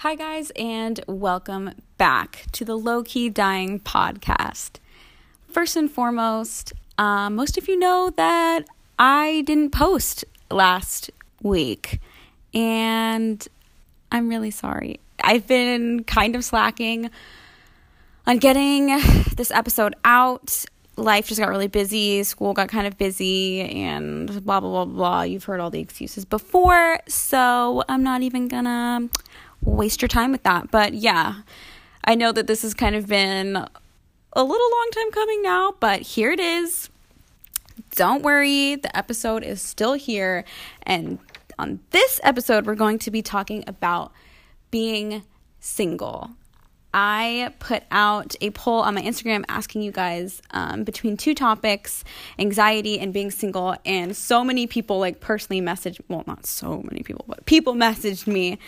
Hi, 0.00 0.14
guys, 0.14 0.50
and 0.56 0.98
welcome 1.06 1.72
back 1.98 2.46
to 2.52 2.64
the 2.64 2.74
Low 2.74 3.02
Key 3.02 3.28
Dying 3.28 3.80
podcast. 3.80 4.78
First 5.46 5.76
and 5.76 5.90
foremost, 5.90 6.72
uh, 6.96 7.28
most 7.28 7.58
of 7.58 7.68
you 7.68 7.78
know 7.78 8.10
that 8.16 8.64
I 8.98 9.42
didn't 9.44 9.72
post 9.72 10.24
last 10.50 11.10
week, 11.42 12.00
and 12.54 13.46
I'm 14.10 14.30
really 14.30 14.50
sorry. 14.50 15.00
I've 15.22 15.46
been 15.46 16.02
kind 16.04 16.34
of 16.34 16.46
slacking 16.46 17.10
on 18.26 18.38
getting 18.38 18.86
this 19.36 19.50
episode 19.50 19.94
out. 20.02 20.64
Life 20.96 21.28
just 21.28 21.38
got 21.38 21.50
really 21.50 21.68
busy, 21.68 22.22
school 22.22 22.54
got 22.54 22.70
kind 22.70 22.86
of 22.86 22.96
busy, 22.96 23.60
and 23.60 24.28
blah, 24.46 24.60
blah, 24.60 24.60
blah, 24.60 24.84
blah. 24.86 25.22
You've 25.24 25.44
heard 25.44 25.60
all 25.60 25.68
the 25.68 25.80
excuses 25.80 26.24
before, 26.24 27.00
so 27.06 27.84
I'm 27.86 28.02
not 28.02 28.22
even 28.22 28.48
gonna 28.48 29.10
waste 29.62 30.02
your 30.02 30.08
time 30.08 30.32
with 30.32 30.42
that. 30.44 30.70
But 30.70 30.94
yeah, 30.94 31.42
I 32.04 32.14
know 32.14 32.32
that 32.32 32.46
this 32.46 32.62
has 32.62 32.74
kind 32.74 32.94
of 32.96 33.06
been 33.06 33.56
a 33.56 34.44
little 34.44 34.70
long 34.70 34.88
time 34.92 35.10
coming 35.10 35.42
now, 35.42 35.74
but 35.80 36.00
here 36.02 36.30
it 36.30 36.40
is. 36.40 36.88
Don't 37.92 38.22
worry, 38.22 38.76
the 38.76 38.96
episode 38.96 39.42
is 39.42 39.60
still 39.60 39.94
here. 39.94 40.44
And 40.84 41.18
on 41.58 41.80
this 41.90 42.20
episode, 42.22 42.66
we're 42.66 42.74
going 42.74 42.98
to 43.00 43.10
be 43.10 43.22
talking 43.22 43.64
about 43.66 44.12
being 44.70 45.22
single. 45.58 46.30
I 46.92 47.54
put 47.60 47.84
out 47.90 48.34
a 48.40 48.50
poll 48.50 48.80
on 48.80 48.94
my 48.94 49.02
Instagram 49.02 49.44
asking 49.48 49.82
you 49.82 49.92
guys 49.92 50.42
um, 50.50 50.82
between 50.84 51.16
two 51.16 51.34
topics 51.34 52.04
anxiety 52.38 52.98
and 52.98 53.12
being 53.12 53.30
single. 53.30 53.76
And 53.84 54.16
so 54.16 54.42
many 54.42 54.66
people, 54.66 54.98
like, 54.98 55.20
personally 55.20 55.62
messaged 55.62 56.00
well, 56.08 56.24
not 56.26 56.46
so 56.46 56.82
many 56.82 57.02
people, 57.02 57.24
but 57.28 57.46
people 57.46 57.74
messaged 57.86 58.26
me 58.26 58.58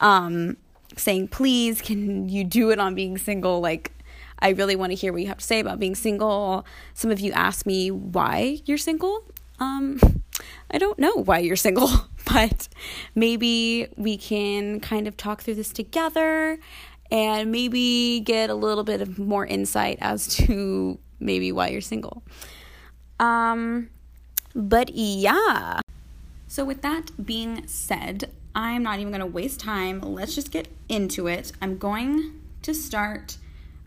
um, 0.00 0.56
saying, 0.96 1.28
please, 1.28 1.80
can 1.80 2.28
you 2.28 2.44
do 2.44 2.70
it 2.70 2.78
on 2.80 2.94
being 2.94 3.16
single? 3.16 3.60
Like, 3.60 3.92
I 4.40 4.50
really 4.50 4.76
want 4.76 4.90
to 4.92 4.96
hear 4.96 5.12
what 5.12 5.22
you 5.22 5.28
have 5.28 5.38
to 5.38 5.44
say 5.44 5.60
about 5.60 5.78
being 5.78 5.94
single. 5.94 6.64
Some 6.94 7.10
of 7.10 7.20
you 7.20 7.32
asked 7.32 7.66
me 7.66 7.90
why 7.90 8.60
you're 8.64 8.78
single. 8.78 9.24
Um, 9.60 10.00
I 10.70 10.78
don't 10.78 10.98
know 10.98 11.14
why 11.14 11.38
you're 11.38 11.56
single, 11.56 11.90
but 12.32 12.68
maybe 13.14 13.88
we 13.96 14.16
can 14.16 14.80
kind 14.80 15.08
of 15.08 15.16
talk 15.16 15.42
through 15.42 15.54
this 15.54 15.72
together 15.72 16.58
and 17.10 17.50
maybe 17.50 18.20
get 18.20 18.50
a 18.50 18.54
little 18.54 18.84
bit 18.84 19.00
of 19.00 19.18
more 19.18 19.46
insight 19.46 19.98
as 20.00 20.26
to 20.36 20.98
maybe 21.20 21.52
why 21.52 21.68
you're 21.68 21.80
single. 21.80 22.22
Um, 23.20 23.90
but 24.54 24.90
yeah. 24.94 25.80
So, 26.46 26.64
with 26.64 26.82
that 26.82 27.10
being 27.24 27.66
said, 27.66 28.32
I'm 28.54 28.82
not 28.82 28.98
even 28.98 29.12
going 29.12 29.20
to 29.20 29.26
waste 29.26 29.60
time. 29.60 30.00
Let's 30.00 30.34
just 30.34 30.50
get 30.50 30.68
into 30.88 31.26
it. 31.26 31.52
I'm 31.60 31.78
going 31.78 32.40
to 32.62 32.74
start 32.74 33.36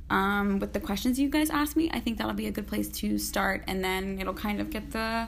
um, 0.10 0.60
with 0.60 0.74
the 0.74 0.80
questions 0.80 1.20
you 1.20 1.30
guys 1.30 1.50
asked 1.50 1.76
me. 1.76 1.90
I 1.92 2.00
think 2.00 2.18
that'll 2.18 2.34
be 2.34 2.48
a 2.48 2.52
good 2.52 2.68
place 2.68 2.88
to 3.00 3.18
start, 3.18 3.64
and 3.68 3.84
then 3.84 4.20
it'll 4.20 4.34
kind 4.34 4.62
of 4.62 4.70
get 4.70 4.92
the 4.92 5.28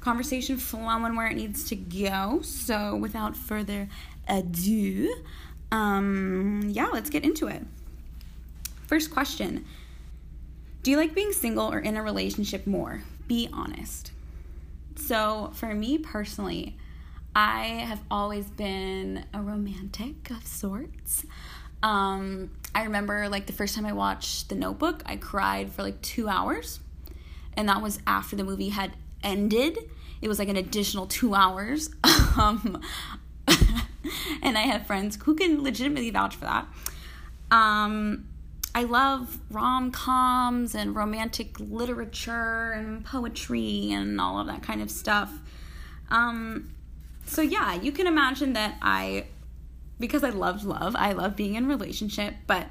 conversation 0.00 0.56
flowing 0.56 1.14
where 1.16 1.26
it 1.26 1.34
needs 1.34 1.68
to 1.68 1.76
go. 1.76 2.40
So, 2.42 2.96
without 2.96 3.36
further 3.36 3.88
ado, 4.28 5.14
um, 5.72 6.62
yeah, 6.68 6.88
let's 6.92 7.10
get 7.10 7.24
into 7.24 7.48
it. 7.48 7.62
First 8.86 9.10
question 9.10 9.64
Do 10.82 10.90
you 10.90 10.96
like 10.96 11.14
being 11.14 11.32
single 11.32 11.72
or 11.72 11.78
in 11.78 11.96
a 11.96 12.02
relationship 12.02 12.66
more? 12.66 13.02
Be 13.26 13.48
honest. 13.52 14.12
So, 14.96 15.50
for 15.54 15.74
me 15.74 15.98
personally, 15.98 16.76
I 17.34 17.64
have 17.64 18.00
always 18.10 18.46
been 18.46 19.24
a 19.34 19.42
romantic 19.42 20.30
of 20.30 20.46
sorts. 20.46 21.26
Um, 21.82 22.50
I 22.74 22.84
remember 22.84 23.28
like 23.28 23.46
the 23.46 23.52
first 23.52 23.74
time 23.74 23.84
I 23.84 23.92
watched 23.92 24.48
The 24.48 24.54
Notebook, 24.54 25.02
I 25.04 25.16
cried 25.16 25.70
for 25.72 25.82
like 25.82 26.00
two 26.00 26.28
hours, 26.28 26.80
and 27.54 27.68
that 27.68 27.82
was 27.82 28.00
after 28.06 28.36
the 28.36 28.44
movie 28.44 28.70
had 28.70 28.92
ended. 29.22 29.78
It 30.22 30.28
was 30.28 30.38
like 30.38 30.48
an 30.48 30.56
additional 30.56 31.06
two 31.06 31.34
hours. 31.34 31.90
um, 32.38 32.80
and 34.42 34.56
I 34.56 34.62
have 34.62 34.86
friends 34.86 35.18
who 35.22 35.34
can 35.34 35.62
legitimately 35.62 36.10
vouch 36.10 36.36
for 36.36 36.44
that. 36.44 36.66
Um, 37.50 38.26
I 38.74 38.84
love 38.84 39.38
rom 39.50 39.90
coms 39.90 40.74
and 40.74 40.94
romantic 40.94 41.58
literature 41.58 42.72
and 42.72 43.04
poetry 43.04 43.90
and 43.90 44.20
all 44.20 44.38
of 44.38 44.46
that 44.48 44.62
kind 44.62 44.82
of 44.82 44.90
stuff. 44.90 45.32
Um, 46.10 46.72
so, 47.24 47.42
yeah, 47.42 47.74
you 47.74 47.90
can 47.90 48.06
imagine 48.06 48.52
that 48.52 48.76
I, 48.82 49.26
because 49.98 50.22
I 50.22 50.30
loved 50.30 50.64
love, 50.64 50.94
I 50.94 51.12
love 51.12 51.36
being 51.36 51.54
in 51.54 51.64
a 51.64 51.68
relationship. 51.68 52.34
But 52.46 52.66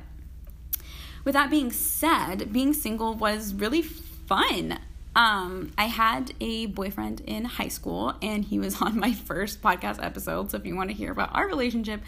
with 1.24 1.34
that 1.34 1.50
being 1.50 1.72
said, 1.72 2.54
being 2.54 2.74
single 2.74 3.16
was 3.16 3.54
really 3.54 3.82
fun. 3.82 4.78
Um, 5.16 5.72
I 5.78 5.86
had 5.86 6.34
a 6.42 6.66
boyfriend 6.66 7.22
in 7.22 7.46
high 7.46 7.70
school, 7.70 8.14
and 8.22 8.44
he 8.44 8.60
was 8.60 8.82
on 8.82 9.00
my 9.00 9.14
first 9.14 9.62
podcast 9.62 10.04
episode. 10.04 10.52
So 10.52 10.58
if 10.58 10.66
you 10.66 10.76
want 10.76 10.90
to 10.90 10.96
hear 10.96 11.12
about 11.12 11.34
our 11.34 11.48
relationship, 11.48 12.02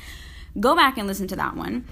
go 0.59 0.75
back 0.75 0.97
and 0.97 1.07
listen 1.07 1.27
to 1.27 1.35
that 1.37 1.55
one. 1.55 1.85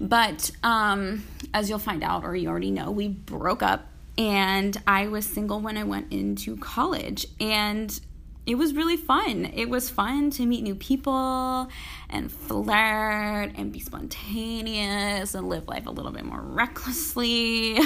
But 0.00 0.50
um, 0.62 1.24
as 1.52 1.68
you'll 1.68 1.80
find 1.80 2.04
out, 2.04 2.24
or 2.24 2.36
you 2.36 2.48
already 2.48 2.70
know, 2.70 2.90
we 2.90 3.08
broke 3.08 3.62
up, 3.62 3.86
and 4.16 4.76
I 4.86 5.08
was 5.08 5.26
single 5.26 5.60
when 5.60 5.76
I 5.76 5.84
went 5.84 6.12
into 6.12 6.56
college, 6.56 7.26
and 7.40 7.98
it 8.46 8.56
was 8.56 8.72
really 8.74 8.96
fun. 8.96 9.50
It 9.52 9.68
was 9.68 9.90
fun 9.90 10.30
to 10.30 10.46
meet 10.46 10.62
new 10.62 10.74
people 10.74 11.68
and 12.08 12.32
flirt 12.32 13.52
and 13.56 13.70
be 13.70 13.78
spontaneous 13.78 15.34
and 15.34 15.48
live 15.48 15.68
life 15.68 15.86
a 15.86 15.90
little 15.90 16.12
bit 16.12 16.24
more 16.24 16.40
recklessly. 16.40 17.78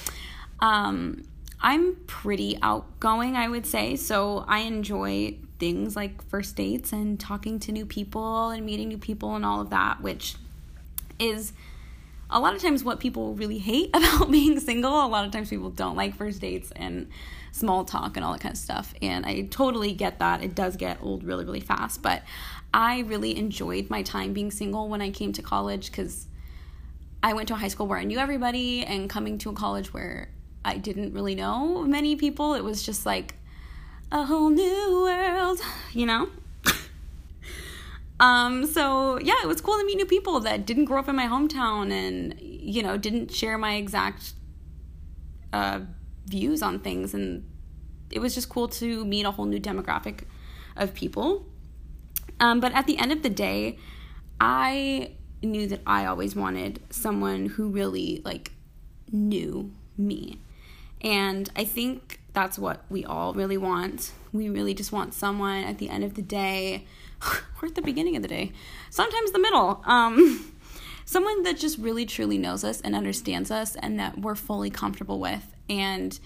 um, 0.60 1.22
I'm 1.60 1.96
pretty 2.06 2.58
outgoing, 2.62 3.36
I 3.36 3.48
would 3.48 3.66
say. 3.66 3.96
So 3.96 4.44
I 4.46 4.60
enjoy 4.60 5.36
things 5.58 5.96
like 5.96 6.22
first 6.28 6.56
dates 6.56 6.92
and 6.92 7.18
talking 7.18 7.58
to 7.60 7.72
new 7.72 7.86
people 7.86 8.50
and 8.50 8.64
meeting 8.64 8.88
new 8.88 8.98
people 8.98 9.34
and 9.36 9.44
all 9.44 9.60
of 9.60 9.70
that, 9.70 10.00
which 10.02 10.36
is 11.18 11.52
a 12.28 12.40
lot 12.40 12.54
of 12.54 12.60
times 12.60 12.84
what 12.84 13.00
people 13.00 13.34
really 13.34 13.58
hate 13.58 13.90
about 13.94 14.30
being 14.30 14.60
single. 14.60 15.04
A 15.04 15.08
lot 15.08 15.24
of 15.24 15.32
times 15.32 15.50
people 15.50 15.70
don't 15.70 15.96
like 15.96 16.14
first 16.14 16.40
dates 16.40 16.72
and 16.76 17.08
small 17.52 17.84
talk 17.84 18.16
and 18.16 18.24
all 18.24 18.32
that 18.32 18.40
kind 18.40 18.52
of 18.52 18.58
stuff. 18.58 18.92
And 19.00 19.24
I 19.24 19.42
totally 19.42 19.92
get 19.92 20.18
that. 20.18 20.42
It 20.42 20.54
does 20.54 20.76
get 20.76 20.98
old 21.00 21.24
really, 21.24 21.44
really 21.44 21.60
fast. 21.60 22.02
But 22.02 22.22
I 22.74 23.00
really 23.00 23.36
enjoyed 23.36 23.88
my 23.88 24.02
time 24.02 24.34
being 24.34 24.50
single 24.50 24.88
when 24.88 25.00
I 25.00 25.10
came 25.10 25.32
to 25.32 25.42
college 25.42 25.90
because 25.90 26.26
I 27.22 27.32
went 27.32 27.48
to 27.48 27.54
a 27.54 27.56
high 27.56 27.68
school 27.68 27.86
where 27.86 27.98
I 27.98 28.04
knew 28.04 28.18
everybody, 28.18 28.84
and 28.84 29.08
coming 29.08 29.38
to 29.38 29.50
a 29.50 29.52
college 29.52 29.92
where 29.92 30.28
I 30.66 30.78
didn't 30.78 31.14
really 31.14 31.36
know 31.36 31.84
many 31.84 32.16
people. 32.16 32.54
It 32.54 32.64
was 32.64 32.82
just 32.82 33.06
like 33.06 33.36
a 34.10 34.24
whole 34.24 34.50
new 34.50 35.00
world, 35.02 35.60
you 35.92 36.06
know? 36.06 36.28
um, 38.20 38.66
so 38.66 39.20
yeah, 39.20 39.36
it 39.44 39.46
was 39.46 39.60
cool 39.60 39.78
to 39.78 39.86
meet 39.86 39.96
new 39.96 40.06
people 40.06 40.40
that 40.40 40.66
didn't 40.66 40.86
grow 40.86 40.98
up 40.98 41.08
in 41.08 41.14
my 41.14 41.28
hometown 41.28 41.92
and, 41.92 42.34
you 42.40 42.82
know, 42.82 42.96
didn't 42.96 43.32
share 43.32 43.56
my 43.56 43.76
exact 43.76 44.32
uh, 45.52 45.80
views 46.26 46.62
on 46.62 46.80
things. 46.80 47.14
And 47.14 47.48
it 48.10 48.18
was 48.18 48.34
just 48.34 48.48
cool 48.48 48.66
to 48.68 49.04
meet 49.04 49.24
a 49.24 49.30
whole 49.30 49.46
new 49.46 49.60
demographic 49.60 50.24
of 50.76 50.94
people. 50.94 51.46
Um, 52.40 52.58
but 52.58 52.72
at 52.74 52.88
the 52.88 52.98
end 52.98 53.12
of 53.12 53.22
the 53.22 53.30
day, 53.30 53.78
I 54.40 55.12
knew 55.44 55.68
that 55.68 55.82
I 55.86 56.06
always 56.06 56.34
wanted 56.34 56.80
someone 56.90 57.46
who 57.46 57.68
really 57.68 58.20
like 58.24 58.50
knew 59.12 59.70
me 59.96 60.40
and 61.06 61.48
I 61.54 61.64
think 61.64 62.18
that's 62.32 62.58
what 62.58 62.84
we 62.90 63.04
all 63.04 63.32
really 63.32 63.56
want. 63.56 64.10
We 64.32 64.48
really 64.48 64.74
just 64.74 64.90
want 64.90 65.14
someone 65.14 65.62
at 65.62 65.78
the 65.78 65.88
end 65.88 66.02
of 66.02 66.14
the 66.14 66.22
day, 66.22 66.84
or 67.62 67.68
at 67.68 67.76
the 67.76 67.80
beginning 67.80 68.16
of 68.16 68.22
the 68.22 68.28
day, 68.28 68.50
sometimes 68.90 69.30
the 69.30 69.38
middle. 69.38 69.82
Um, 69.84 70.52
someone 71.04 71.44
that 71.44 71.58
just 71.58 71.78
really 71.78 72.06
truly 72.06 72.38
knows 72.38 72.64
us 72.64 72.80
and 72.80 72.96
understands 72.96 73.52
us 73.52 73.76
and 73.76 74.00
that 74.00 74.18
we're 74.18 74.34
fully 74.34 74.68
comfortable 74.68 75.20
with. 75.20 75.54
And 75.70 76.18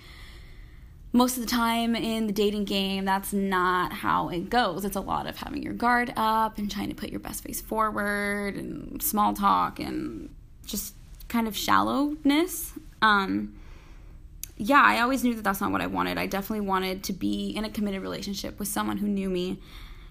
most 1.12 1.36
of 1.36 1.42
the 1.42 1.50
time 1.50 1.94
in 1.94 2.26
the 2.26 2.32
dating 2.32 2.64
game, 2.64 3.04
that's 3.04 3.34
not 3.34 3.92
how 3.92 4.30
it 4.30 4.48
goes. 4.48 4.86
It's 4.86 4.96
a 4.96 5.00
lot 5.02 5.26
of 5.26 5.36
having 5.36 5.62
your 5.62 5.74
guard 5.74 6.10
up 6.16 6.56
and 6.56 6.70
trying 6.70 6.88
to 6.88 6.94
put 6.94 7.10
your 7.10 7.20
best 7.20 7.44
face 7.44 7.60
forward 7.60 8.54
and 8.54 9.02
small 9.02 9.34
talk 9.34 9.78
and 9.78 10.34
just 10.64 10.94
kind 11.28 11.46
of 11.46 11.54
shallowness. 11.54 12.72
Um, 13.02 13.59
yeah, 14.62 14.82
I 14.84 15.00
always 15.00 15.24
knew 15.24 15.34
that 15.34 15.42
that's 15.42 15.62
not 15.62 15.72
what 15.72 15.80
I 15.80 15.86
wanted. 15.86 16.18
I 16.18 16.26
definitely 16.26 16.66
wanted 16.66 17.02
to 17.04 17.14
be 17.14 17.48
in 17.48 17.64
a 17.64 17.70
committed 17.70 18.02
relationship 18.02 18.58
with 18.58 18.68
someone 18.68 18.98
who 18.98 19.08
knew 19.08 19.30
me. 19.30 19.58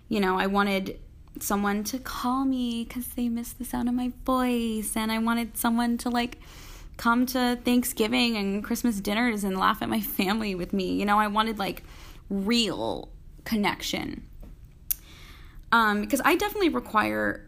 You 0.07 0.19
know, 0.19 0.39
I 0.39 0.47
wanted 0.47 0.99
someone 1.39 1.83
to 1.83 1.99
call 1.99 2.45
me 2.45 2.83
because 2.83 3.09
they 3.09 3.29
miss 3.29 3.53
the 3.53 3.63
sound 3.63 3.87
of 3.87 3.93
my 3.93 4.11
voice, 4.25 4.97
and 4.97 5.11
I 5.11 5.19
wanted 5.19 5.55
someone 5.55 5.99
to 5.99 6.09
like 6.09 6.39
come 6.97 7.27
to 7.27 7.59
Thanksgiving 7.63 8.37
and 8.37 8.63
Christmas 8.63 8.99
dinners 8.99 9.43
and 9.43 9.55
laugh 9.55 9.83
at 9.83 9.89
my 9.89 10.01
family 10.01 10.55
with 10.55 10.73
me. 10.73 10.93
You 10.93 11.05
know, 11.05 11.19
I 11.19 11.27
wanted 11.27 11.59
like 11.59 11.83
real 12.31 13.09
connection. 13.43 14.23
Um, 15.71 16.01
because 16.01 16.21
I 16.25 16.35
definitely 16.35 16.69
require 16.69 17.47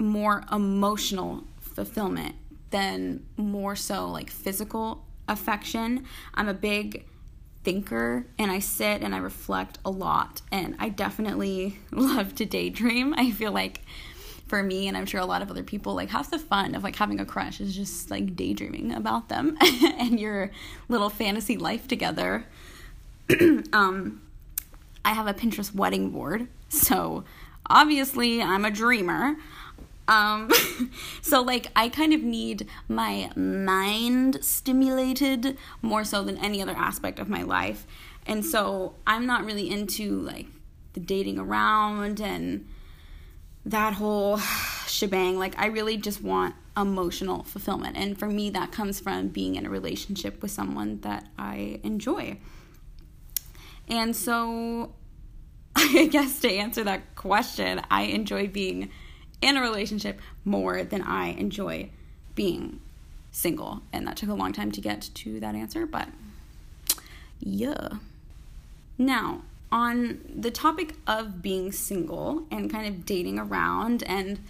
more 0.00 0.42
emotional 0.50 1.44
fulfillment 1.60 2.34
than 2.70 3.24
more 3.36 3.76
so 3.76 4.10
like 4.10 4.30
physical 4.30 5.06
affection. 5.30 6.04
I'm 6.34 6.48
a 6.48 6.54
big 6.54 7.06
thinker 7.62 8.26
and 8.38 8.50
I 8.50 8.58
sit 8.58 9.02
and 9.02 9.14
I 9.14 9.18
reflect 9.18 9.78
a 9.84 9.90
lot 9.90 10.42
and 10.50 10.74
I 10.78 10.88
definitely 10.88 11.78
love 11.90 12.34
to 12.36 12.44
daydream. 12.44 13.14
I 13.16 13.30
feel 13.30 13.52
like 13.52 13.82
for 14.46 14.62
me 14.62 14.88
and 14.88 14.96
I'm 14.96 15.06
sure 15.06 15.20
a 15.20 15.26
lot 15.26 15.42
of 15.42 15.50
other 15.50 15.62
people 15.62 15.94
like 15.94 16.10
half 16.10 16.30
the 16.30 16.38
fun 16.38 16.74
of 16.74 16.82
like 16.82 16.96
having 16.96 17.20
a 17.20 17.24
crush 17.24 17.60
is 17.60 17.74
just 17.74 18.10
like 18.10 18.34
daydreaming 18.34 18.92
about 18.92 19.28
them 19.28 19.56
and 19.62 20.18
your 20.18 20.50
little 20.88 21.10
fantasy 21.10 21.56
life 21.56 21.86
together. 21.86 22.46
um 23.72 24.22
I 25.04 25.12
have 25.12 25.26
a 25.26 25.34
Pinterest 25.34 25.74
wedding 25.74 26.10
board. 26.10 26.48
So 26.68 27.24
obviously 27.66 28.42
I'm 28.42 28.64
a 28.64 28.70
dreamer. 28.70 29.36
Um, 30.10 30.50
so 31.22 31.40
like 31.40 31.68
I 31.76 31.88
kind 31.88 32.12
of 32.12 32.22
need 32.22 32.66
my 32.88 33.30
mind 33.36 34.44
stimulated 34.44 35.56
more 35.80 36.04
so 36.04 36.24
than 36.24 36.36
any 36.38 36.60
other 36.60 36.74
aspect 36.76 37.18
of 37.20 37.28
my 37.28 37.42
life. 37.42 37.86
And 38.26 38.44
so 38.44 38.96
I'm 39.06 39.24
not 39.24 39.44
really 39.44 39.70
into 39.70 40.20
like 40.20 40.46
the 40.92 41.00
dating 41.00 41.38
around 41.38 42.20
and 42.20 42.66
that 43.64 43.94
whole 43.94 44.38
shebang. 44.86 45.38
Like 45.38 45.56
I 45.56 45.66
really 45.66 45.96
just 45.96 46.20
want 46.20 46.56
emotional 46.76 47.44
fulfillment. 47.44 47.96
And 47.96 48.18
for 48.18 48.26
me 48.26 48.50
that 48.50 48.72
comes 48.72 48.98
from 48.98 49.28
being 49.28 49.54
in 49.54 49.64
a 49.64 49.70
relationship 49.70 50.42
with 50.42 50.50
someone 50.50 51.00
that 51.02 51.28
I 51.38 51.78
enjoy. 51.84 52.38
And 53.86 54.16
so 54.16 54.92
I 55.76 56.08
guess 56.10 56.40
to 56.40 56.50
answer 56.50 56.82
that 56.82 57.14
question, 57.14 57.80
I 57.92 58.02
enjoy 58.02 58.48
being 58.48 58.90
in 59.40 59.56
a 59.56 59.60
relationship 59.60 60.20
more 60.44 60.84
than 60.84 61.02
I 61.02 61.28
enjoy 61.28 61.90
being 62.34 62.80
single. 63.30 63.82
And 63.92 64.06
that 64.06 64.16
took 64.16 64.28
a 64.28 64.34
long 64.34 64.52
time 64.52 64.72
to 64.72 64.80
get 64.80 65.10
to 65.14 65.40
that 65.40 65.54
answer, 65.54 65.86
but 65.86 66.08
yeah. 67.38 67.88
Now, 68.98 69.42
on 69.72 70.20
the 70.34 70.50
topic 70.50 70.94
of 71.06 71.40
being 71.42 71.72
single 71.72 72.44
and 72.50 72.70
kind 72.70 72.86
of 72.86 73.06
dating 73.06 73.38
around 73.38 74.02
and 74.04 74.40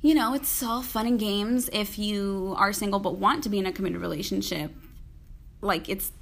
you 0.00 0.14
know, 0.14 0.34
it's 0.34 0.62
all 0.62 0.82
fun 0.82 1.06
and 1.06 1.18
games 1.18 1.70
if 1.72 1.98
you 1.98 2.54
are 2.58 2.74
single 2.74 3.00
but 3.00 3.16
want 3.16 3.42
to 3.44 3.48
be 3.48 3.58
in 3.58 3.64
a 3.64 3.72
committed 3.72 4.02
relationship. 4.02 4.70
Like 5.62 5.88
it's 5.88 6.12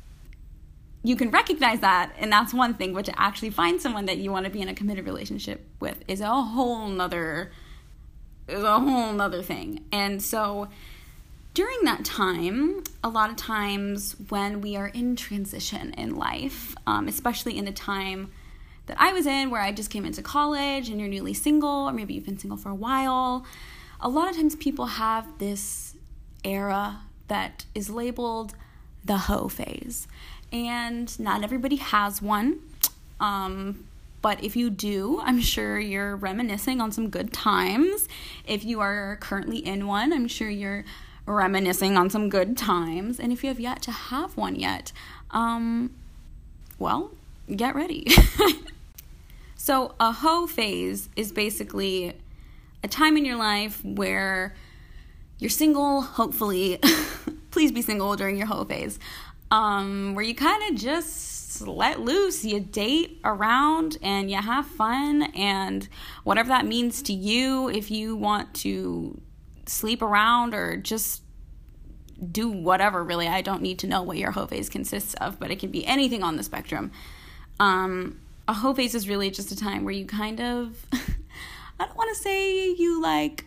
you 1.03 1.17
can 1.17 1.31
recognize 1.31 1.81
that 1.81 2.13
and 2.17 2.31
that's 2.31 2.55
one 2.55 2.75
thing 2.75 2.95
but 2.95 3.05
to 3.07 3.21
actually 3.21 3.51
find 3.51 3.83
someone 3.83 4.07
that 4.07 4.19
you 4.19 4.31
want 4.31 4.47
to 4.47 4.53
be 4.53 4.61
in 4.61 4.69
a 4.69 4.75
committed 4.75 5.05
relationship 5.05 5.67
with 5.81 5.99
is 6.07 6.21
a 6.21 6.29
whole 6.29 6.87
nother 6.87 7.51
is 8.49 8.63
a 8.63 8.81
whole 8.81 9.13
nother 9.13 9.43
thing 9.43 9.85
and 9.93 10.23
so 10.23 10.69
during 11.55 11.79
that 11.85 12.05
time 12.05 12.83
a 13.05 13.09
lot 13.09 13.31
of 13.31 13.37
times 13.37 14.17
when 14.29 14.61
we 14.61 14.77
are 14.77 14.89
in 14.89 15.17
transition 15.17 15.93
in 15.95 16.17
life 16.17 16.75
um, 16.87 17.09
especially 17.09 17.57
in 17.57 17.65
the 17.65 17.73
time 17.73 18.31
that 18.87 18.97
i 19.01 19.13
was 19.13 19.27
in 19.27 19.51
where 19.51 19.61
i 19.61 19.71
just 19.71 19.91
came 19.91 20.05
into 20.05 20.23
college 20.23 20.89
and 20.89 20.99
you're 20.99 21.09
newly 21.09 21.35
single 21.35 21.89
or 21.89 21.93
maybe 21.93 22.15
you've 22.15 22.27
been 22.27 22.39
single 22.39 22.57
for 22.57 22.71
a 22.71 22.75
while 22.75 23.45
a 24.01 24.09
lot 24.09 24.29
of 24.29 24.37
times 24.37 24.57
people 24.57 24.87
have 24.87 25.39
this 25.39 25.95
era 26.45 27.01
that 27.29 27.65
is 27.75 27.89
labeled 27.89 28.55
the 29.05 29.17
hoe 29.17 29.49
phase 29.49 30.07
and 30.53 31.19
not 31.19 31.43
everybody 31.43 31.77
has 31.77 32.21
one. 32.21 32.61
Um, 33.19 33.87
but 34.23 34.43
if 34.43 34.55
you 34.55 34.71
do, 34.71 35.21
I'm 35.23 35.41
sure 35.41 35.79
you're 35.79 36.15
reminiscing 36.17 36.81
on 36.81 36.93
some 36.93 37.11
good 37.11 37.33
times. 37.33 38.09
If 38.47 38.65
you 38.65 38.81
are 38.81 39.19
currently 39.21 39.59
in 39.59 39.89
one, 39.89 40.13
I'm 40.13 40.29
sure 40.29 40.49
you're 40.49 40.85
reminiscing 41.27 41.97
on 41.97 42.09
some 42.09 42.29
good 42.29 42.57
times. 42.57 43.19
And 43.19 43.33
if 43.33 43.43
you 43.43 43.49
have 43.49 43.59
yet 43.59 43.83
to 43.83 43.91
have 43.91 44.37
one 44.37 44.55
yet, 44.55 44.93
um, 45.33 45.91
well, 46.79 47.11
get 47.55 47.75
ready. 47.75 48.07
so, 49.57 49.95
a 49.99 50.13
hoe 50.13 50.47
phase 50.47 51.09
is 51.17 51.33
basically 51.33 52.15
a 52.85 52.89
time 52.89 53.17
in 53.17 53.25
your 53.25 53.37
life 53.37 53.85
where 53.85 54.55
you're 55.39 55.51
single, 55.51 56.03
hopefully. 56.03 56.79
Please 57.51 57.73
be 57.73 57.83
single 57.83 58.17
during 58.17 58.37
your 58.37 58.47
hoe 58.47 58.65
phase 58.65 58.99
um, 59.53 60.15
where 60.15 60.25
you 60.25 60.35
kind 60.35 60.73
of 60.73 60.81
just 60.81 61.61
let 61.61 62.01
loose. 62.01 62.45
You 62.45 62.59
date 62.59 63.21
around 63.23 63.99
and 64.03 64.31
you 64.31 64.39
have 64.39 64.67
fun, 64.67 65.23
and 65.35 65.87
whatever 66.25 66.49
that 66.49 66.67
means 66.67 67.03
to 67.03 67.13
you, 67.13 67.69
if 67.69 67.91
you 67.91 68.17
want 68.17 68.55
to 68.55 69.21
sleep 69.67 70.03
around 70.03 70.55
or 70.55 70.77
just 70.79 71.23
do 72.31 72.49
whatever, 72.49 73.05
really. 73.05 73.29
I 73.29 73.43
don't 73.43 73.63
need 73.63 73.79
to 73.81 73.87
know 73.87 74.03
what 74.03 74.17
your 74.17 74.31
hoe 74.31 74.47
phase 74.47 74.69
consists 74.71 75.15
of, 75.15 75.39
but 75.39 75.51
it 75.51 75.59
can 75.59 75.71
be 75.71 75.87
anything 75.87 76.23
on 76.23 76.37
the 76.37 76.43
spectrum. 76.43 76.91
Um, 77.61 78.21
a 78.49 78.55
hoe 78.55 78.75
phase 78.75 78.95
is 78.95 79.09
really 79.09 79.31
just 79.31 79.53
a 79.53 79.57
time 79.57 79.85
where 79.85 79.93
you 79.93 80.07
kind 80.07 80.41
of, 80.41 80.87
I 80.93 81.87
don't 81.87 81.97
want 81.97 82.17
to 82.17 82.23
say 82.23 82.73
you 82.73 83.03
like 83.03 83.45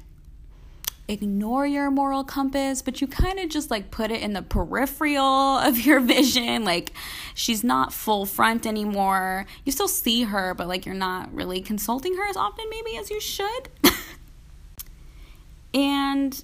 ignore 1.08 1.68
your 1.68 1.92
moral 1.92 2.24
compass, 2.24 2.82
but 2.82 3.00
you 3.00 3.08
kind 3.08 3.40
of 3.40 3.50
just 3.50 3.70
like 3.70 3.92
put 3.92 4.12
it 4.12 4.22
in 4.22 4.34
the 4.34 4.42
peripheral 4.42 5.58
of 5.60 5.86
your 5.86 6.00
vision. 6.00 6.64
Like 6.64 6.94
she's 7.34 7.64
not 7.64 7.94
full 7.94 8.26
front 8.26 8.66
anymore. 8.66 9.46
You 9.64 9.72
still 9.72 9.88
see 9.88 10.24
her, 10.24 10.54
but 10.54 10.68
like 10.68 10.86
you're 10.86 10.96
not 10.96 11.34
really 11.34 11.62
consulting 11.62 12.16
her 12.16 12.28
as 12.28 12.38
often, 12.38 12.66
maybe 12.70 12.98
as 12.98 13.10
you 13.10 13.20
should. 13.20 13.70
and 15.74 16.44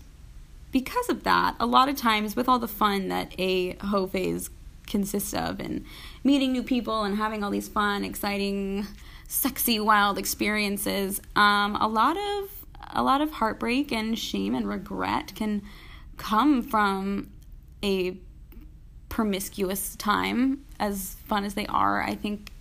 because 0.72 1.10
of 1.10 1.24
that, 1.24 1.56
a 1.60 1.66
lot 1.66 1.90
of 1.90 1.96
times 1.96 2.36
with 2.36 2.48
all 2.48 2.60
the 2.60 2.68
fun 2.68 3.10
that 3.10 3.34
a 3.38 3.74
hoe 3.78 4.08
phase 4.08 4.50
consists 4.88 5.34
of 5.34 5.60
and 5.60 5.86
meeting 6.24 6.52
new 6.52 6.64
people 6.64 7.04
and 7.04 7.18
having 7.18 7.44
all 7.44 7.50
these 7.50 7.68
fun, 7.68 8.04
exciting, 8.04 8.86
sexy, 9.28 9.80
wild 9.80 10.18
experiences, 10.18 11.22
um, 11.36 11.76
a 11.78 11.88
lot 11.88 12.18
of 12.18 12.61
a 12.94 13.04
lot 13.04 13.22
of 13.22 13.32
heartbreak 13.32 13.92
and 13.92 14.18
shame 14.18 14.56
and 14.56 14.68
regret 14.68 15.34
can 15.36 15.62
come 16.18 16.62
from 16.62 17.30
a 17.84 18.16
promiscuous 19.10 19.96
time 19.96 20.64
as 20.80 21.16
fun 21.26 21.44
as 21.44 21.54
they 21.54 21.66
are 21.68 22.02
i 22.02 22.16
think 22.16 22.52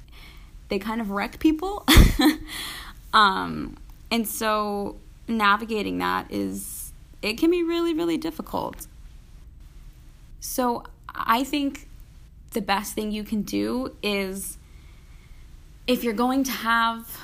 they 0.68 0.78
kind 0.78 1.00
of 1.00 1.10
wreck 1.10 1.38
people. 1.40 1.84
Um, 3.12 3.76
and 4.10 4.26
so 4.26 4.96
navigating 5.26 5.98
that 5.98 6.30
is 6.30 6.92
it 7.22 7.34
can 7.34 7.50
be 7.50 7.62
really 7.62 7.94
really 7.94 8.16
difficult. 8.16 8.86
So 10.40 10.84
i 11.12 11.42
think 11.44 11.88
the 12.52 12.60
best 12.60 12.94
thing 12.94 13.10
you 13.12 13.24
can 13.24 13.42
do 13.42 13.96
is 14.02 14.58
if 15.86 16.04
you're 16.04 16.14
going 16.14 16.44
to 16.44 16.52
have 16.52 17.20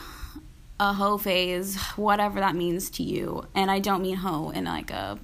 a 0.78 0.92
hoe 0.92 1.18
phase, 1.18 1.76
whatever 1.97 2.40
that 2.40 2.54
means 2.54 2.90
to 2.90 3.02
you. 3.02 3.47
And 3.54 3.71
I 3.71 3.78
don't 3.78 4.02
mean 4.02 4.16
hoe 4.16 4.50
in 4.50 4.64
like 4.64 4.90
a, 4.90 5.18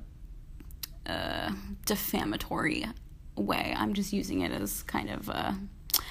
a 1.06 1.52
defamatory 1.84 2.86
way. 3.36 3.74
I'm 3.76 3.94
just 3.94 4.12
using 4.12 4.40
it 4.40 4.52
as 4.52 4.82
kind 4.82 5.10
of 5.10 5.28
a 5.28 5.58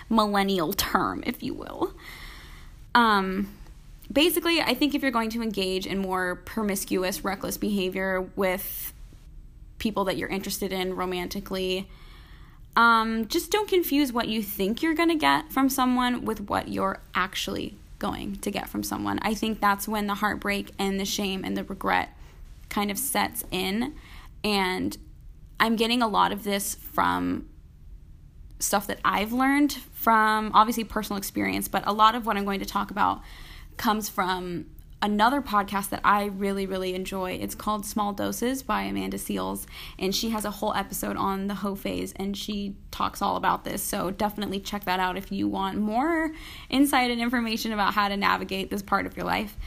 millennial 0.09 0.73
term, 0.73 1.23
if 1.25 1.41
you 1.41 1.53
will. 1.53 1.93
Um, 2.93 3.53
basically, 4.11 4.61
I 4.61 4.73
think 4.73 4.93
if 4.93 5.01
you're 5.01 5.11
going 5.11 5.29
to 5.31 5.41
engage 5.41 5.87
in 5.87 5.97
more 5.97 6.35
promiscuous, 6.35 7.23
reckless 7.23 7.57
behavior 7.57 8.29
with 8.35 8.93
people 9.79 10.05
that 10.05 10.17
you're 10.17 10.29
interested 10.29 10.71
in 10.71 10.95
romantically, 10.95 11.89
um, 12.75 13.27
just 13.27 13.51
don't 13.51 13.67
confuse 13.67 14.13
what 14.13 14.27
you 14.27 14.43
think 14.43 14.81
you're 14.81 14.93
going 14.93 15.09
to 15.09 15.15
get 15.15 15.51
from 15.51 15.67
someone 15.69 16.25
with 16.25 16.41
what 16.41 16.67
you're 16.67 17.01
actually 17.15 17.75
going 18.01 18.35
to 18.37 18.49
get 18.49 18.67
from 18.67 18.81
someone. 18.81 19.19
I 19.21 19.35
think 19.35 19.61
that's 19.61 19.87
when 19.87 20.07
the 20.07 20.15
heartbreak 20.15 20.71
and 20.79 20.99
the 20.99 21.05
shame 21.05 21.45
and 21.45 21.55
the 21.55 21.63
regret 21.63 22.09
kind 22.67 22.89
of 22.89 22.97
sets 22.97 23.45
in. 23.51 23.93
And 24.43 24.97
I'm 25.59 25.75
getting 25.75 26.01
a 26.01 26.07
lot 26.07 26.31
of 26.31 26.43
this 26.43 26.73
from 26.75 27.47
stuff 28.57 28.87
that 28.87 28.99
I've 29.05 29.31
learned 29.31 29.73
from 29.93 30.51
obviously 30.55 30.83
personal 30.83 31.17
experience, 31.17 31.67
but 31.67 31.83
a 31.85 31.93
lot 31.93 32.15
of 32.15 32.25
what 32.25 32.37
I'm 32.37 32.43
going 32.43 32.59
to 32.59 32.65
talk 32.65 32.89
about 32.89 33.21
comes 33.77 34.09
from 34.09 34.65
another 35.01 35.41
podcast 35.41 35.89
that 35.89 36.01
I 36.03 36.25
really, 36.25 36.65
really 36.65 36.93
enjoy. 36.93 37.31
It's 37.31 37.55
called 37.55 37.85
Small 37.85 38.13
Doses 38.13 38.61
by 38.61 38.83
Amanda 38.83 39.17
Seales, 39.17 39.65
and 39.97 40.13
she 40.13 40.29
has 40.29 40.45
a 40.45 40.51
whole 40.51 40.73
episode 40.73 41.17
on 41.17 41.47
the 41.47 41.55
hoe 41.55 41.75
phase, 41.75 42.13
and 42.15 42.37
she 42.37 42.75
talks 42.91 43.21
all 43.21 43.35
about 43.35 43.63
this. 43.63 43.81
So 43.81 44.11
definitely 44.11 44.59
check 44.59 44.85
that 44.85 44.99
out 44.99 45.17
if 45.17 45.31
you 45.31 45.47
want 45.47 45.77
more 45.77 46.31
insight 46.69 47.09
and 47.09 47.19
information 47.19 47.71
about 47.71 47.93
how 47.93 48.07
to 48.09 48.17
navigate 48.17 48.69
this 48.69 48.81
part 48.81 49.05
of 49.05 49.17
your 49.17 49.25
life. 49.25 49.57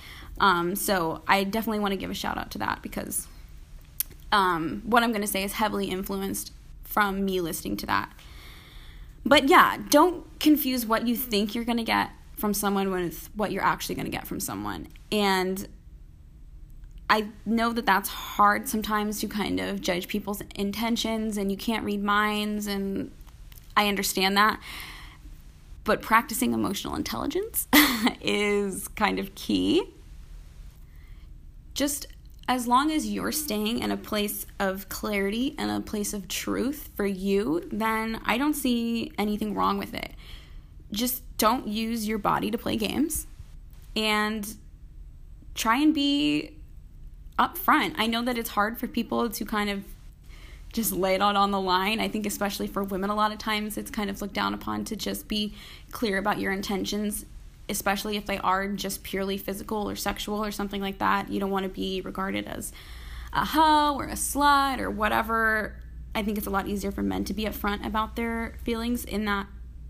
Um, 0.41 0.77
so 0.77 1.23
I 1.27 1.45
definitely 1.45 1.81
want 1.81 1.93
to 1.93 1.97
give 1.97 2.11
a 2.11 2.15
shout 2.15 2.39
out 2.39 2.51
to 2.53 2.59
that 2.59 2.83
because 2.83 3.27
um, 4.33 4.83
what 4.85 5.03
I'm 5.03 5.11
going 5.11 5.23
to 5.23 5.29
say 5.29 5.45
is 5.45 5.53
heavily 5.53 5.87
influenced 5.87 6.53
from 6.83 7.25
me 7.25 7.41
listening 7.41 7.77
to 7.79 7.87
that. 7.87 8.13
But 9.27 9.49
yeah, 9.49 9.79
don't 9.89 10.27
confuse 10.39 10.85
what 10.85 11.07
you 11.07 11.17
think 11.17 11.55
you're 11.55 11.65
going 11.65 11.79
to 11.79 11.85
get 11.85 12.11
from 12.37 12.55
someone 12.55 12.91
with 12.91 13.31
what 13.35 13.53
you're 13.53 13.65
actually 13.65 13.95
going 13.95 14.07
to 14.07 14.11
get 14.11 14.27
from 14.27 14.41
someone. 14.41 14.89
And 15.13 15.67
I 17.09 17.29
know 17.45 17.73
that 17.73 17.87
that's 17.87 18.09
hard 18.09 18.69
sometimes 18.69 19.21
to 19.21 19.29
kind 19.29 19.61
of 19.61 19.81
judge 19.81 20.09
people's 20.09 20.43
intentions 20.57 21.37
and 21.37 21.51
you 21.51 21.57
can't 21.57 21.85
read 21.85 22.03
minds, 22.03 22.67
and 22.67 23.11
I 23.77 23.89
understand 23.89 24.37
that. 24.37 24.61
But 25.85 26.01
practicing 26.01 26.55
emotional 26.55 26.95
intelligence 26.95 27.69
is 28.23 28.89
kind 28.89 29.19
of 29.19 29.35
key. 29.35 29.83
Just 31.75 32.07
as 32.49 32.67
long 32.67 32.91
as 32.91 33.07
you're 33.07 33.33
staying 33.33 33.81
in 33.81 33.91
a 33.91 33.97
place 33.97 34.47
of 34.59 34.89
clarity 34.89 35.55
and 35.59 35.71
a 35.71 35.81
place 35.81 36.13
of 36.15 36.29
truth 36.29 36.91
for 36.95 37.07
you, 37.07 37.69
then 37.71 38.21
I 38.25 38.39
don't 38.39 38.55
see 38.55 39.13
anything 39.19 39.55
wrong 39.55 39.79
with 39.79 39.95
it. 39.95 40.13
Just 40.95 41.23
don't 41.37 41.67
use 41.67 42.07
your 42.07 42.19
body 42.19 42.51
to 42.51 42.59
play 42.59 42.77
games 42.77 43.27
and 43.97 44.55
try 45.55 45.77
and 45.79 45.95
be 45.95 46.57
upfront. 47.39 47.95
I 47.97 48.07
know 48.07 48.23
that 48.23 48.39
it's 48.39 48.51
hard 48.51 48.79
for 48.79 48.87
people 48.87 49.29
to 49.29 49.45
kind 49.45 49.71
of 49.71 49.85
just 50.73 50.93
lay 50.93 51.15
it 51.15 51.23
out 51.23 51.37
on 51.37 51.51
the 51.53 51.61
line. 51.61 52.01
I 52.01 52.09
think, 52.09 52.27
especially 52.27 52.67
for 52.67 52.83
women, 52.83 53.11
a 53.11 53.15
lot 53.15 53.33
of 53.33 53.39
times 53.39 53.77
it's 53.79 53.91
kind 53.91 54.11
of 54.11 54.21
looked 54.21 54.35
down 54.35 54.55
upon 54.55 54.85
to 54.87 54.97
just 54.97 55.29
be 55.29 55.55
clear 55.93 56.19
about 56.19 56.41
your 56.41 56.53
intentions, 56.53 57.25
especially 57.69 58.17
if 58.17 58.27
they 58.27 58.39
are 58.39 58.69
just 58.69 59.05
purely 59.05 59.39
physical 59.39 59.89
or 59.89 59.95
sexual 59.95 60.45
or 60.45 60.51
something 60.51 60.81
like 60.81 60.99
that. 60.99 61.31
You 61.31 61.39
don't 61.39 61.51
want 61.51 61.65
to 61.65 61.69
be 61.69 62.01
regarded 62.01 62.47
as 62.47 62.73
a 63.33 63.45
hoe 63.45 63.95
or 63.97 64.07
a 64.07 64.15
slut 64.15 64.81
or 64.81 64.91
whatever. 64.91 65.77
I 66.15 66.23
think 66.23 66.39
it's 66.39 66.47
a 66.47 66.51
lot 66.51 66.69
easier 66.69 66.93
for 66.93 67.03
men 67.03 67.25
to 67.25 67.35
be 67.35 67.45
upfront 67.45 67.87
about 67.87 68.17
their 68.17 68.55
feelings 68.65 69.05
in 69.05 69.25
that 69.27 69.47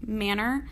manner. 0.06 0.68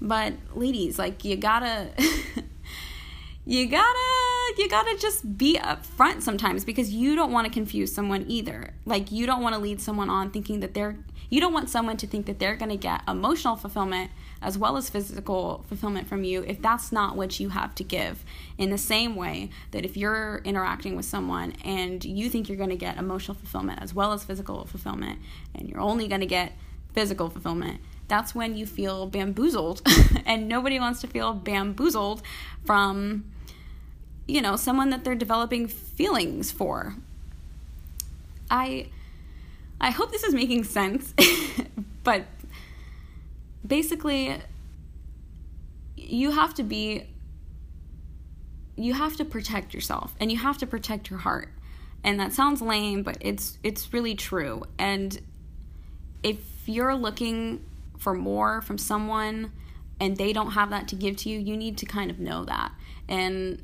But 0.00 0.34
ladies, 0.54 0.98
like 0.98 1.24
you 1.24 1.36
gotta 1.36 1.90
you 3.44 3.66
gotta 3.66 4.54
you 4.56 4.68
gotta 4.68 4.96
just 4.98 5.36
be 5.36 5.58
upfront 5.58 6.22
sometimes 6.22 6.64
because 6.64 6.90
you 6.90 7.16
don't 7.16 7.32
want 7.32 7.46
to 7.46 7.52
confuse 7.52 7.92
someone 7.92 8.24
either. 8.28 8.74
Like 8.84 9.10
you 9.10 9.26
don't 9.26 9.42
want 9.42 9.54
to 9.54 9.60
lead 9.60 9.80
someone 9.80 10.10
on 10.10 10.30
thinking 10.30 10.60
that 10.60 10.74
they're 10.74 10.96
you 11.30 11.40
don't 11.40 11.52
want 11.52 11.68
someone 11.68 11.96
to 11.98 12.06
think 12.06 12.26
that 12.26 12.38
they're 12.38 12.56
going 12.56 12.70
to 12.70 12.76
get 12.76 13.02
emotional 13.06 13.54
fulfillment 13.56 14.10
as 14.40 14.56
well 14.56 14.76
as 14.76 14.88
physical 14.88 15.64
fulfillment 15.68 16.08
from 16.08 16.24
you 16.24 16.42
if 16.46 16.62
that's 16.62 16.90
not 16.90 17.16
what 17.16 17.38
you 17.38 17.50
have 17.50 17.74
to 17.74 17.84
give. 17.84 18.24
In 18.56 18.70
the 18.70 18.78
same 18.78 19.14
way 19.14 19.50
that 19.72 19.84
if 19.84 19.96
you're 19.96 20.40
interacting 20.44 20.96
with 20.96 21.04
someone 21.04 21.52
and 21.64 22.02
you 22.04 22.30
think 22.30 22.48
you're 22.48 22.56
going 22.56 22.70
to 22.70 22.76
get 22.76 22.96
emotional 22.96 23.34
fulfillment 23.34 23.80
as 23.82 23.92
well 23.92 24.12
as 24.12 24.24
physical 24.24 24.64
fulfillment 24.64 25.18
and 25.54 25.68
you're 25.68 25.80
only 25.80 26.08
going 26.08 26.20
to 26.20 26.26
get 26.26 26.52
physical 26.94 27.28
fulfillment 27.28 27.80
that's 28.08 28.34
when 28.34 28.56
you 28.56 28.66
feel 28.66 29.06
bamboozled 29.06 29.82
and 30.26 30.48
nobody 30.48 30.80
wants 30.80 31.00
to 31.02 31.06
feel 31.06 31.34
bamboozled 31.34 32.22
from 32.64 33.24
you 34.28 34.42
know, 34.42 34.56
someone 34.56 34.90
that 34.90 35.02
they're 35.02 35.14
developing 35.14 35.66
feelings 35.66 36.52
for. 36.52 36.94
I 38.50 38.88
I 39.80 39.90
hope 39.90 40.12
this 40.12 40.22
is 40.22 40.34
making 40.34 40.64
sense, 40.64 41.14
but 42.04 42.24
basically 43.66 44.36
you 45.96 46.30
have 46.32 46.54
to 46.54 46.62
be 46.62 47.06
you 48.76 48.94
have 48.94 49.16
to 49.16 49.24
protect 49.24 49.74
yourself 49.74 50.14
and 50.20 50.30
you 50.30 50.38
have 50.38 50.58
to 50.58 50.66
protect 50.66 51.10
your 51.10 51.18
heart. 51.20 51.48
And 52.04 52.20
that 52.20 52.32
sounds 52.32 52.62
lame, 52.62 53.02
but 53.02 53.16
it's 53.20 53.58
it's 53.62 53.92
really 53.92 54.14
true. 54.14 54.64
And 54.78 55.18
if 56.22 56.38
you're 56.66 56.94
looking 56.94 57.64
for 57.98 58.14
more 58.14 58.62
from 58.62 58.78
someone 58.78 59.52
and 60.00 60.16
they 60.16 60.32
don't 60.32 60.52
have 60.52 60.70
that 60.70 60.88
to 60.88 60.96
give 60.96 61.16
to 61.18 61.28
you, 61.28 61.38
you 61.38 61.56
need 61.56 61.76
to 61.78 61.86
kind 61.86 62.10
of 62.10 62.18
know 62.18 62.44
that. 62.44 62.72
And 63.08 63.62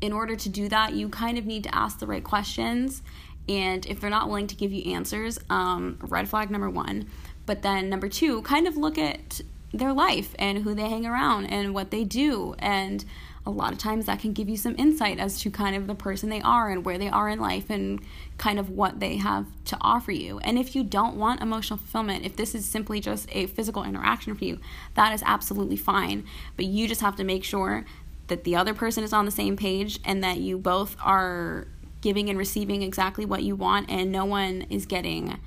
in 0.00 0.12
order 0.12 0.34
to 0.34 0.48
do 0.48 0.68
that, 0.68 0.94
you 0.94 1.08
kind 1.08 1.38
of 1.38 1.46
need 1.46 1.64
to 1.64 1.74
ask 1.74 2.00
the 2.00 2.06
right 2.06 2.24
questions. 2.24 3.02
And 3.48 3.86
if 3.86 4.00
they're 4.00 4.10
not 4.10 4.28
willing 4.28 4.48
to 4.48 4.56
give 4.56 4.72
you 4.72 4.92
answers, 4.92 5.38
um, 5.48 5.98
red 6.02 6.28
flag 6.28 6.50
number 6.50 6.68
one. 6.68 7.08
But 7.46 7.62
then 7.62 7.88
number 7.88 8.08
two, 8.08 8.42
kind 8.42 8.66
of 8.66 8.76
look 8.76 8.98
at 8.98 9.40
their 9.72 9.92
life 9.92 10.34
and 10.38 10.58
who 10.58 10.74
they 10.74 10.88
hang 10.88 11.06
around 11.06 11.46
and 11.46 11.74
what 11.74 11.90
they 11.90 12.04
do. 12.04 12.54
And 12.58 13.04
a 13.44 13.50
lot 13.50 13.72
of 13.72 13.78
times 13.78 14.06
that 14.06 14.20
can 14.20 14.32
give 14.32 14.48
you 14.48 14.56
some 14.56 14.74
insight 14.78 15.18
as 15.18 15.40
to 15.40 15.50
kind 15.50 15.74
of 15.74 15.86
the 15.86 15.94
person 15.94 16.28
they 16.28 16.40
are 16.42 16.70
and 16.70 16.84
where 16.84 16.98
they 16.98 17.08
are 17.08 17.28
in 17.28 17.40
life 17.40 17.70
and 17.70 18.00
kind 18.38 18.58
of 18.58 18.70
what 18.70 19.00
they 19.00 19.16
have 19.16 19.46
to 19.64 19.76
offer 19.80 20.12
you. 20.12 20.38
And 20.40 20.58
if 20.58 20.76
you 20.76 20.84
don't 20.84 21.16
want 21.16 21.40
emotional 21.40 21.78
fulfillment, 21.78 22.24
if 22.24 22.36
this 22.36 22.54
is 22.54 22.64
simply 22.64 23.00
just 23.00 23.28
a 23.32 23.46
physical 23.46 23.82
interaction 23.82 24.36
for 24.36 24.44
you, 24.44 24.60
that 24.94 25.12
is 25.12 25.22
absolutely 25.26 25.76
fine. 25.76 26.24
But 26.56 26.66
you 26.66 26.86
just 26.86 27.00
have 27.00 27.16
to 27.16 27.24
make 27.24 27.42
sure 27.42 27.84
that 28.28 28.44
the 28.44 28.54
other 28.54 28.74
person 28.74 29.02
is 29.02 29.12
on 29.12 29.24
the 29.24 29.32
same 29.32 29.56
page 29.56 29.98
and 30.04 30.22
that 30.22 30.38
you 30.38 30.56
both 30.56 30.96
are 31.02 31.66
giving 32.00 32.28
and 32.28 32.38
receiving 32.38 32.82
exactly 32.82 33.24
what 33.24 33.42
you 33.42 33.56
want 33.56 33.90
and 33.90 34.12
no 34.12 34.24
one 34.24 34.62
is 34.70 34.86
getting 34.86 35.38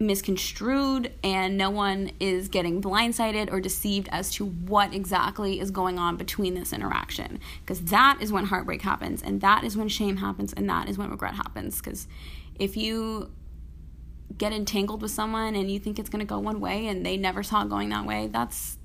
misconstrued 0.00 1.12
and 1.24 1.56
no 1.56 1.70
one 1.70 2.12
is 2.20 2.48
getting 2.48 2.80
blindsided 2.80 3.52
or 3.52 3.60
deceived 3.60 4.08
as 4.12 4.30
to 4.30 4.46
what 4.46 4.94
exactly 4.94 5.58
is 5.58 5.70
going 5.70 5.98
on 5.98 6.16
between 6.16 6.54
this 6.54 6.72
interaction. 6.72 7.40
Because 7.60 7.80
that 7.86 8.18
is 8.20 8.32
when 8.32 8.44
heartbreak 8.44 8.82
happens 8.82 9.22
and 9.22 9.40
that 9.40 9.64
is 9.64 9.76
when 9.76 9.88
shame 9.88 10.18
happens 10.18 10.52
and 10.52 10.68
that 10.68 10.88
is 10.88 10.96
when 10.96 11.10
regret 11.10 11.34
happens. 11.34 11.80
Because 11.80 12.06
if 12.58 12.76
you 12.76 13.30
get 14.36 14.52
entangled 14.52 15.02
with 15.02 15.10
someone 15.10 15.56
and 15.56 15.70
you 15.70 15.80
think 15.80 15.98
it's 15.98 16.08
going 16.08 16.20
to 16.20 16.26
go 16.26 16.38
one 16.38 16.60
way 16.60 16.86
and 16.86 17.04
they 17.04 17.16
never 17.16 17.42
saw 17.42 17.62
it 17.62 17.68
going 17.68 17.88
that 17.88 18.06
way 18.06 18.28
that's 18.28 18.78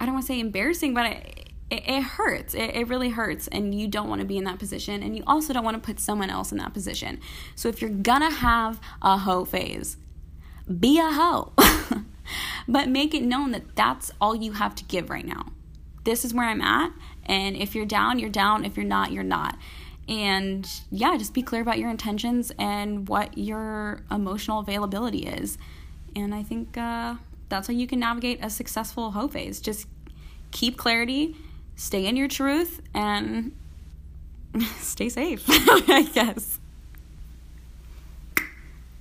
I 0.00 0.04
don't 0.04 0.14
want 0.14 0.26
to 0.26 0.32
say 0.32 0.40
embarrassing, 0.40 0.94
but 0.94 1.06
it, 1.06 1.47
it, 1.70 1.82
it 1.86 2.02
hurts. 2.02 2.54
It, 2.54 2.74
it 2.74 2.88
really 2.88 3.10
hurts. 3.10 3.48
And 3.48 3.74
you 3.74 3.88
don't 3.88 4.08
want 4.08 4.20
to 4.20 4.26
be 4.26 4.38
in 4.38 4.44
that 4.44 4.58
position. 4.58 5.02
And 5.02 5.16
you 5.16 5.22
also 5.26 5.52
don't 5.52 5.64
want 5.64 5.82
to 5.82 5.86
put 5.86 6.00
someone 6.00 6.30
else 6.30 6.52
in 6.52 6.58
that 6.58 6.72
position. 6.72 7.20
So 7.54 7.68
if 7.68 7.80
you're 7.80 7.90
going 7.90 8.22
to 8.22 8.30
have 8.30 8.80
a 9.02 9.18
hoe 9.18 9.44
phase, 9.44 9.96
be 10.78 10.98
a 10.98 11.10
hoe. 11.10 11.52
but 12.68 12.88
make 12.88 13.14
it 13.14 13.22
known 13.22 13.52
that 13.52 13.74
that's 13.76 14.10
all 14.20 14.34
you 14.34 14.52
have 14.52 14.74
to 14.76 14.84
give 14.84 15.10
right 15.10 15.26
now. 15.26 15.52
This 16.04 16.24
is 16.24 16.32
where 16.32 16.46
I'm 16.46 16.62
at. 16.62 16.92
And 17.26 17.56
if 17.56 17.74
you're 17.74 17.86
down, 17.86 18.18
you're 18.18 18.30
down. 18.30 18.64
If 18.64 18.76
you're 18.76 18.86
not, 18.86 19.12
you're 19.12 19.22
not. 19.22 19.58
And 20.08 20.66
yeah, 20.90 21.18
just 21.18 21.34
be 21.34 21.42
clear 21.42 21.60
about 21.60 21.78
your 21.78 21.90
intentions 21.90 22.50
and 22.58 23.06
what 23.08 23.36
your 23.36 24.02
emotional 24.10 24.60
availability 24.60 25.26
is. 25.26 25.58
And 26.16 26.34
I 26.34 26.42
think 26.42 26.78
uh, 26.78 27.16
that's 27.50 27.66
how 27.66 27.74
you 27.74 27.86
can 27.86 27.98
navigate 27.98 28.42
a 28.42 28.48
successful 28.48 29.10
hoe 29.10 29.28
phase. 29.28 29.60
Just 29.60 29.86
keep 30.50 30.78
clarity, 30.78 31.36
stay 31.78 32.06
in 32.06 32.16
your 32.16 32.28
truth, 32.28 32.82
and 32.92 33.52
stay 34.80 35.08
safe, 35.08 35.44
I 35.48 36.02
guess. 36.12 36.58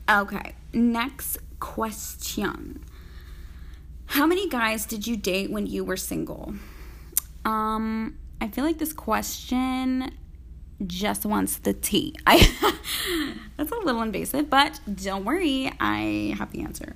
Okay, 0.10 0.54
next 0.72 1.40
question. 1.60 2.84
How 4.06 4.26
many 4.26 4.48
guys 4.48 4.86
did 4.86 5.06
you 5.06 5.18
date 5.18 5.52
when 5.52 5.68
you 5.68 5.84
were 5.84 5.98
single? 5.98 6.54
Um, 7.44 8.16
I 8.40 8.48
feel 8.48 8.64
like 8.64 8.78
this 8.78 8.94
question 8.94 10.12
just 10.86 11.26
wants 11.26 11.58
the 11.58 11.74
tea. 11.74 12.14
I 12.28 12.38
that's 13.58 13.72
a 13.72 13.76
little 13.76 14.02
invasive, 14.02 14.50
but 14.50 14.80
don't 14.94 15.26
worry, 15.26 15.72
I 15.80 16.36
have 16.38 16.52
the 16.52 16.62
answer. 16.62 16.96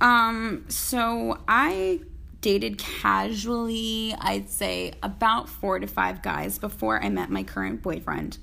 Um, 0.00 0.64
so 0.68 1.38
I 1.46 2.00
dated 2.40 2.78
casually, 2.78 4.14
I'd 4.18 4.48
say 4.48 4.94
about 5.02 5.48
four 5.48 5.78
to 5.78 5.86
five 5.86 6.22
guys 6.22 6.58
before 6.58 7.02
I 7.02 7.08
met 7.08 7.30
my 7.30 7.42
current 7.42 7.82
boyfriend. 7.82 8.38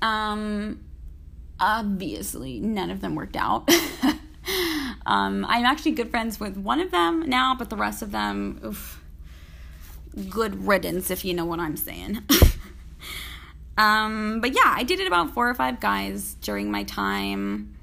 Um, 0.00 0.80
obviously, 1.60 2.58
none 2.58 2.90
of 2.90 3.00
them 3.00 3.14
worked 3.14 3.36
out. 3.36 3.68
um, 5.06 5.46
I'm 5.48 5.64
actually 5.64 5.92
good 5.92 6.10
friends 6.10 6.40
with 6.40 6.56
one 6.56 6.80
of 6.80 6.90
them 6.90 7.28
now, 7.28 7.54
but 7.54 7.70
the 7.70 7.76
rest 7.76 8.02
of 8.02 8.10
them, 8.10 8.60
oof, 8.64 9.00
good 10.28 10.66
riddance, 10.66 11.10
if 11.10 11.24
you 11.24 11.34
know 11.34 11.44
what 11.44 11.60
I'm 11.60 11.76
saying. 11.76 12.22
um, 13.78 14.40
but 14.40 14.54
yeah, 14.54 14.74
I 14.76 14.82
dated 14.82 15.06
about 15.06 15.32
four 15.32 15.48
or 15.48 15.54
five 15.54 15.78
guys 15.80 16.34
during 16.40 16.70
my 16.70 16.82
time 16.82 17.74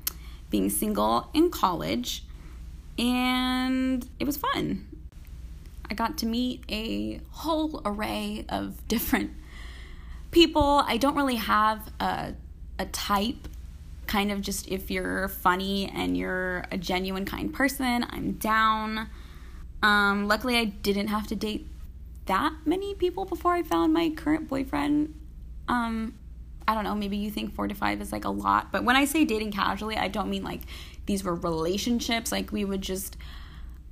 being 0.50 0.70
single 0.70 1.30
in 1.34 1.50
college, 1.50 2.24
and 3.00 4.08
it 4.20 4.26
was 4.26 4.38
fun. 4.38 4.86
I 5.90 5.94
got 5.96 6.18
to 6.20 6.26
meet 6.26 6.64
a 6.70 7.22
whole 7.32 7.82
array 7.86 8.46
of 8.50 8.88
different 8.88 9.32
people. 10.32 10.84
I 10.86 10.98
don't 10.98 11.16
really 11.16 11.36
have 11.36 11.92
a, 12.00 12.34
a 12.78 12.86
type, 12.86 13.48
kind 14.06 14.32
of 14.32 14.42
just 14.42 14.68
if 14.68 14.92
you're 14.92 15.30
funny 15.30 15.90
and 15.96 16.16
you're 16.16 16.66
a 16.72 16.78
genuine, 16.78 17.26
kind 17.26 17.52
person, 17.54 18.06
I'm 18.10 18.34
down. 18.34 19.10
Um, 19.82 20.28
luckily, 20.28 20.58
I 20.58 20.66
didn't 20.66 21.08
have 21.08 21.26
to 21.28 21.36
date 21.36 21.68
that 22.26 22.54
many 22.66 22.94
people 22.94 23.26
before 23.26 23.54
I 23.54 23.64
found 23.64 23.94
my 23.94 24.10
current 24.10 24.48
boyfriend. 24.50 25.16
Um, 25.68 26.14
I 26.68 26.76
don't 26.76 26.84
know, 26.84 26.94
maybe 26.94 27.18
you 27.18 27.32
think 27.32 27.56
four 27.56 27.68
to 27.68 27.74
five 27.74 28.00
is 28.02 28.12
like 28.12 28.26
a 28.26 28.30
lot, 28.30 28.72
but 28.72 28.84
when 28.84 28.96
I 28.96 29.06
say 29.06 29.26
dating 29.26 29.52
casually, 29.52 29.98
I 29.98 30.08
don't 30.08 30.30
mean 30.30 30.44
like 30.44 30.62
these 31.10 31.24
were 31.24 31.34
relationships. 31.34 32.32
Like 32.32 32.52
we 32.52 32.64
would 32.64 32.82
just 32.82 33.18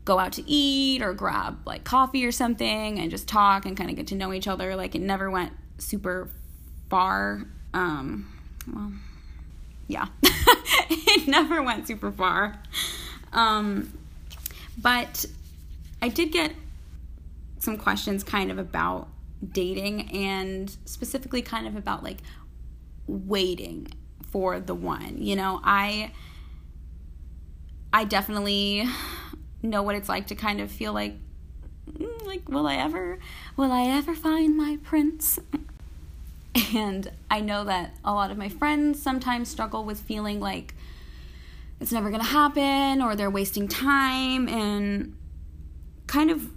go 0.05 0.19
out 0.19 0.33
to 0.33 0.43
eat 0.47 1.01
or 1.01 1.15
grab 1.15 1.57
like 1.65 1.83
coffee 1.83 2.23
or 2.23 2.31
something 2.31 2.99
and 2.99 3.09
just 3.09 3.27
talk 3.27 3.65
and 3.65 3.75
kind 3.75 3.89
of 3.89 3.95
get 3.95 4.05
to 4.07 4.15
know 4.15 4.31
each 4.31 4.47
other. 4.47 4.75
Like 4.75 4.93
it 4.93 5.01
never 5.01 5.31
went 5.31 5.51
super 5.79 6.29
far. 6.91 7.47
Um, 7.73 8.31
well, 8.71 8.91
yeah, 9.87 10.09
it 10.21 11.27
never 11.27 11.63
went 11.63 11.87
super 11.87 12.11
far. 12.11 12.61
Um, 13.33 13.91
but 14.79 15.25
I 16.03 16.09
did 16.09 16.31
get 16.31 16.53
some 17.57 17.77
questions 17.77 18.23
kind 18.23 18.51
of 18.51 18.59
about 18.59 19.07
dating 19.51 20.11
and 20.11 20.69
specifically 20.85 21.41
kind 21.41 21.65
of 21.65 21.75
about 21.75 22.03
like 22.03 22.19
waiting 23.07 23.87
for 24.31 24.59
the 24.59 24.75
one. 24.75 25.17
You 25.19 25.35
know, 25.35 25.59
I 25.63 26.11
I 27.93 28.03
definitely 28.03 28.87
know 29.61 29.83
what 29.83 29.95
it's 29.95 30.09
like 30.09 30.27
to 30.27 30.35
kind 30.35 30.61
of 30.61 30.71
feel 30.71 30.93
like 30.93 31.15
mm, 31.91 32.25
like 32.25 32.47
will 32.47 32.67
I 32.67 32.75
ever 32.75 33.19
will 33.55 33.71
I 33.71 33.85
ever 33.85 34.15
find 34.15 34.55
my 34.55 34.77
prince? 34.83 35.39
And 36.73 37.11
I 37.29 37.39
know 37.39 37.65
that 37.65 37.95
a 38.03 38.11
lot 38.11 38.31
of 38.31 38.37
my 38.37 38.49
friends 38.49 38.99
sometimes 38.99 39.47
struggle 39.47 39.85
with 39.85 39.99
feeling 39.99 40.39
like 40.39 40.73
it's 41.79 41.91
never 41.91 42.09
going 42.09 42.21
to 42.21 42.27
happen 42.27 42.99
or 42.99 43.15
they're 43.15 43.29
wasting 43.29 43.67
time 43.67 44.49
and 44.49 45.15
kind 46.07 46.31
of 46.31 46.49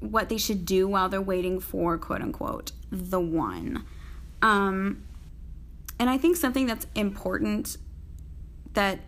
what 0.00 0.28
they 0.28 0.36
should 0.36 0.66
do 0.66 0.86
while 0.86 1.08
they're 1.08 1.20
waiting 1.22 1.60
for 1.60 1.96
quote 1.96 2.20
unquote 2.20 2.72
the 2.90 3.20
one. 3.20 3.84
Um, 4.42 5.02
and 5.98 6.10
I 6.10 6.18
think 6.18 6.36
something 6.36 6.66
that's 6.66 6.86
important 6.94 7.76
that 8.74 9.00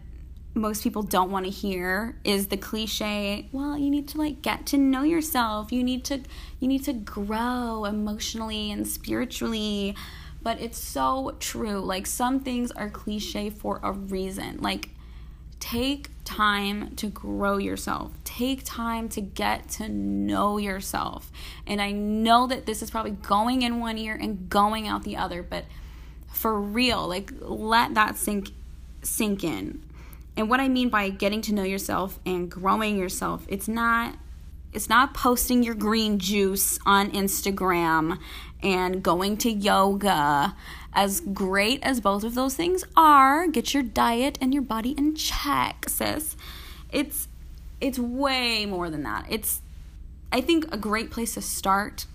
most 0.54 0.82
people 0.82 1.02
don't 1.02 1.30
want 1.30 1.44
to 1.44 1.50
hear 1.50 2.16
is 2.25 2.49
the 2.49 2.56
cliche 2.56 3.49
well 3.52 3.76
you 3.76 3.90
need 3.90 4.06
to 4.06 4.18
like 4.18 4.42
get 4.42 4.66
to 4.66 4.76
know 4.76 5.02
yourself 5.02 5.73
you 5.73 5.82
need 5.82 6.04
to 6.04 6.21
you 6.61 6.68
need 6.68 6.85
to 6.85 6.92
grow 6.92 7.85
emotionally 7.85 8.71
and 8.71 8.87
spiritually 8.87 9.94
but 10.42 10.61
it's 10.61 10.78
so 10.78 11.35
true 11.40 11.80
like 11.80 12.06
some 12.06 12.40
things 12.40 12.71
are 12.73 12.90
cliche 12.90 13.49
for 13.49 13.80
a 13.82 13.92
reason 13.92 14.59
like 14.61 14.90
take 15.62 16.11
time 16.25 16.94
to 16.97 17.06
grow 17.06 17.56
yourself. 17.56 18.11
Take 18.25 18.62
time 18.64 19.09
to 19.11 19.21
get 19.21 19.68
to 19.71 19.88
know 19.88 20.59
yourself. 20.59 21.30
And 21.68 21.80
I 21.80 21.92
know 21.92 22.49
that 22.49 22.66
this 22.66 22.82
is 22.82 22.90
probably 22.90 23.12
going 23.12 23.62
in 23.62 23.78
one 23.78 23.97
ear 23.97 24.18
and 24.21 24.49
going 24.50 24.88
out 24.88 25.04
the 25.04 25.16
other, 25.16 25.40
but 25.42 25.64
for 26.26 26.61
real, 26.61 27.06
like 27.06 27.32
let 27.40 27.94
that 27.94 28.16
sink 28.16 28.50
sink 29.02 29.44
in. 29.44 29.82
And 30.37 30.49
what 30.49 30.61
I 30.61 30.69
mean 30.69 30.89
by 30.89 31.11
getting 31.11 31.43
to 31.43 31.55
know 31.55 31.62
yourself 31.62 32.19
and 32.25 32.51
growing 32.51 32.99
yourself, 32.99 33.45
it's 33.49 33.69
not 33.69 34.17
it's 34.73 34.89
not 34.89 35.12
posting 35.12 35.62
your 35.62 35.75
green 35.75 36.19
juice 36.19 36.79
on 36.87 37.11
Instagram 37.11 38.19
and 38.62 39.03
going 39.03 39.37
to 39.39 39.51
yoga. 39.51 40.57
As 40.95 41.21
great 41.21 41.83
as 41.83 42.01
both 42.01 42.25
of 42.25 42.35
those 42.35 42.55
things 42.55 42.85
are, 42.97 43.47
get 43.49 43.75
your 43.75 43.83
diet 43.83 44.39
and 44.41 44.53
your 44.53 44.62
body 44.62 44.91
in 44.91 45.15
check, 45.15 45.89
sis. 45.89 46.37
It's 46.91 47.29
it's 47.81 47.99
way 47.99 48.65
more 48.65 48.89
than 48.89 49.03
that. 49.03 49.27
It's 49.29 49.61
I 50.31 50.41
think 50.41 50.73
a 50.73 50.79
great 50.79 51.11
place 51.11 51.35
to 51.35 51.43
start 51.43 52.07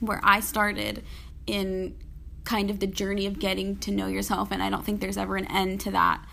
where 0.00 0.20
I 0.22 0.40
started 0.40 1.02
in 1.46 1.96
kind 2.44 2.70
of 2.70 2.80
the 2.80 2.86
journey 2.86 3.26
of 3.26 3.38
getting 3.38 3.76
to 3.76 3.90
know 3.90 4.06
yourself 4.06 4.50
and 4.52 4.62
I 4.62 4.70
don't 4.70 4.84
think 4.84 5.00
there's 5.00 5.16
ever 5.16 5.36
an 5.36 5.46
end 5.46 5.80
to 5.82 5.90
that. 5.92 6.24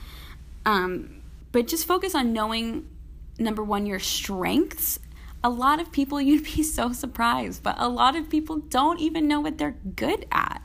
Um, 0.65 1.22
but 1.51 1.67
just 1.67 1.86
focus 1.86 2.15
on 2.15 2.34
knowing 2.34 2.88
number 3.38 3.63
one 3.63 3.86
your 3.86 4.00
strengths 4.00 5.00
a 5.43 5.50
lot 5.50 5.82
of 5.82 5.91
people, 5.91 6.22
you'd 6.22 6.46
be 6.46 6.63
so 6.63 6.93
surprised, 6.93 7.62
but 7.62 7.75
a 7.77 7.89
lot 7.89 8.15
of 8.15 8.29
people 8.29 8.58
don't 8.58 9.00
even 9.00 9.27
know 9.27 9.41
what 9.41 9.58
they're 9.58 9.75
good 9.96 10.25
at. 10.32 10.62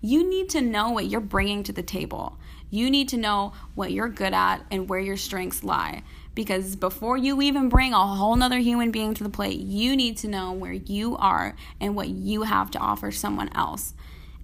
You 0.00 0.28
need 0.28 0.50
to 0.50 0.60
know 0.60 0.90
what 0.90 1.06
you're 1.06 1.20
bringing 1.20 1.62
to 1.64 1.72
the 1.72 1.82
table. 1.82 2.38
You 2.70 2.90
need 2.90 3.08
to 3.10 3.16
know 3.16 3.52
what 3.74 3.92
you're 3.92 4.08
good 4.08 4.34
at 4.34 4.64
and 4.70 4.88
where 4.88 5.00
your 5.00 5.16
strengths 5.16 5.62
lie. 5.62 6.02
Because 6.34 6.74
before 6.74 7.16
you 7.16 7.40
even 7.40 7.68
bring 7.68 7.94
a 7.94 8.06
whole 8.06 8.34
nother 8.34 8.58
human 8.58 8.90
being 8.90 9.14
to 9.14 9.22
the 9.22 9.30
plate, 9.30 9.60
you 9.60 9.94
need 9.94 10.16
to 10.18 10.28
know 10.28 10.52
where 10.52 10.72
you 10.72 11.16
are 11.16 11.54
and 11.80 11.94
what 11.94 12.08
you 12.08 12.42
have 12.42 12.70
to 12.72 12.78
offer 12.78 13.12
someone 13.12 13.50
else 13.54 13.94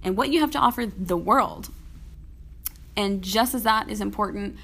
and 0.05 0.17
what 0.17 0.31
you 0.31 0.41
have 0.41 0.53
to 0.53 0.59
offer 0.59 0.87
the 0.87 1.17
world. 1.17 1.71
And 2.97 3.23
just 3.23 3.55
as 3.55 3.65
that 3.65 3.91
is 3.91 4.01
important, 4.01 4.57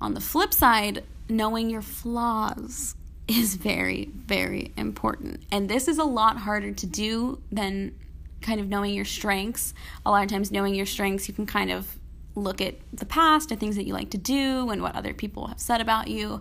on 0.00 0.14
the 0.14 0.20
flip 0.20 0.54
side, 0.54 1.04
knowing 1.28 1.70
your 1.70 1.82
flaws 1.82 2.94
is 3.28 3.54
very, 3.54 4.10
very 4.14 4.72
important. 4.76 5.42
And 5.52 5.68
this 5.68 5.86
is 5.86 5.98
a 5.98 6.04
lot 6.04 6.38
harder 6.38 6.72
to 6.72 6.86
do 6.86 7.40
than 7.52 7.94
kind 8.40 8.60
of 8.60 8.68
knowing 8.68 8.94
your 8.94 9.04
strengths. 9.04 9.74
A 10.04 10.10
lot 10.10 10.24
of 10.24 10.30
times, 10.30 10.50
knowing 10.50 10.74
your 10.74 10.86
strengths, 10.86 11.28
you 11.28 11.34
can 11.34 11.46
kind 11.46 11.70
of 11.70 11.96
look 12.34 12.60
at 12.60 12.76
the 12.92 13.04
past 13.04 13.50
and 13.50 13.60
things 13.60 13.76
that 13.76 13.84
you 13.84 13.92
like 13.92 14.10
to 14.10 14.18
do 14.18 14.70
and 14.70 14.82
what 14.82 14.94
other 14.94 15.12
people 15.12 15.46
have 15.48 15.60
said 15.60 15.80
about 15.80 16.08
you. 16.08 16.40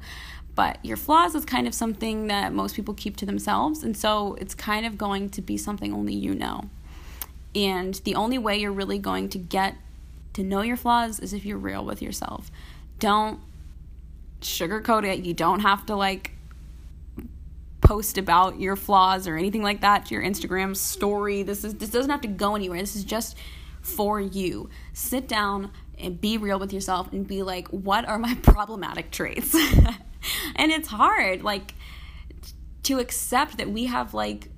But 0.56 0.84
your 0.84 0.98
flaws 0.98 1.36
is 1.36 1.45
kind 1.45 1.67
of 1.67 1.74
something 1.74 2.28
that 2.28 2.54
most 2.54 2.76
people 2.76 2.93
keep 2.93 3.17
to 3.17 3.26
themselves. 3.26 3.84
And 3.84 3.95
so 3.95 4.36
it's 4.36 4.56
kind 4.56 4.86
of 4.86 4.98
going 4.98 5.30
to 5.32 5.41
be 5.41 5.58
something 5.58 5.93
only 5.93 6.13
you 6.13 6.34
know. 6.34 6.69
And 7.56 7.95
the 8.04 8.15
only 8.15 8.38
way 8.38 8.58
you're 8.58 8.72
really 8.72 9.00
going 9.00 9.30
to 9.30 9.38
get 9.38 9.76
to 10.34 10.43
know 10.43 10.62
your 10.62 10.78
flaws 10.78 11.19
is 11.19 11.34
if 11.34 11.45
you're 11.45 11.58
real 11.58 11.84
with 11.84 12.02
yourself. 12.02 12.52
Don't 13.00 13.39
sugarcoat 14.41 15.06
it. 15.06 15.25
You 15.25 15.34
don't 15.34 15.62
have 15.62 15.86
to 15.88 15.95
like 15.95 16.32
post 17.82 18.17
about 18.17 18.60
your 18.60 18.75
flaws 18.75 19.28
or 19.28 19.38
anything 19.38 19.63
like 19.63 19.82
that 19.82 20.06
to 20.08 20.15
your 20.15 20.23
Instagram 20.23 20.75
story. 20.75 21.43
This 21.43 21.63
is 21.63 21.75
this 21.75 21.89
doesn't 21.89 22.12
have 22.12 22.21
to 22.21 22.28
go 22.28 22.56
anywhere. 22.56 22.80
This 22.80 22.95
is 22.95 23.04
just 23.04 23.38
for 23.82 24.19
you. 24.19 24.69
Sit 24.93 25.28
down 25.28 25.71
and 25.97 26.19
be 26.19 26.38
real 26.38 26.60
with 26.60 26.71
yourself 26.71 27.12
and 27.12 27.28
be 27.28 27.43
like, 27.43 27.67
what 27.69 28.08
are 28.08 28.19
my 28.19 28.36
problematic 28.41 29.12
traits? 29.12 29.56
and 30.56 30.71
it's 30.71 30.88
hard 30.88 31.43
like 31.43 31.73
to 32.84 32.99
accept 32.99 33.58
that 33.58 33.69
we 33.69 33.86
have 33.86 34.13
like 34.13 34.49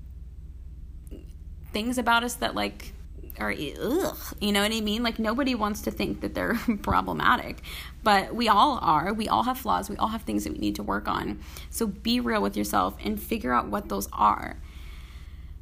things 1.74 1.98
about 1.98 2.24
us 2.24 2.36
that 2.36 2.56
like 2.56 2.94
are 3.40 3.52
ugh, 3.52 4.18
you 4.40 4.52
know 4.52 4.62
what 4.62 4.72
I 4.72 4.82
mean? 4.82 5.04
Like 5.04 5.20
nobody 5.20 5.56
wants 5.56 5.82
to 5.82 5.92
think 5.92 6.22
that 6.22 6.34
they're 6.34 6.56
problematic, 6.82 7.62
but 8.04 8.34
we 8.34 8.48
all 8.48 8.80
are. 8.82 9.14
We 9.14 9.28
all 9.28 9.44
have 9.44 9.58
flaws. 9.58 9.90
We 9.90 9.98
all 9.98 10.10
have 10.10 10.24
things 10.24 10.44
that 10.44 10.54
we 10.54 10.60
need 10.60 10.76
to 10.76 10.84
work 10.84 11.08
on. 11.08 11.40
So 11.70 11.88
be 11.88 12.20
real 12.20 12.42
with 12.42 12.58
yourself 12.58 12.98
and 13.04 13.22
figure 13.22 13.54
out 13.54 13.68
what 13.68 13.90
those 13.90 14.08
are. 14.14 14.58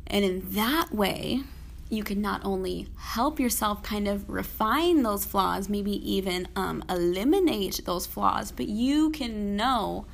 And 0.07 0.25
in 0.25 0.51
that 0.53 0.93
way, 0.93 1.43
you 1.89 2.03
can 2.03 2.21
not 2.21 2.41
only 2.43 2.87
help 2.97 3.39
yourself 3.39 3.81
kind 3.81 4.07
of 4.07 4.29
refine 4.29 5.01
those 5.01 5.25
flaws, 5.25 5.69
maybe 5.69 5.91
even 6.09 6.47
um, 6.55 6.83
eliminate 6.89 7.81
those 7.85 8.05
flaws, 8.05 8.51
but 8.51 8.67
you 8.67 9.09
can 9.09 9.55
know 9.55 10.05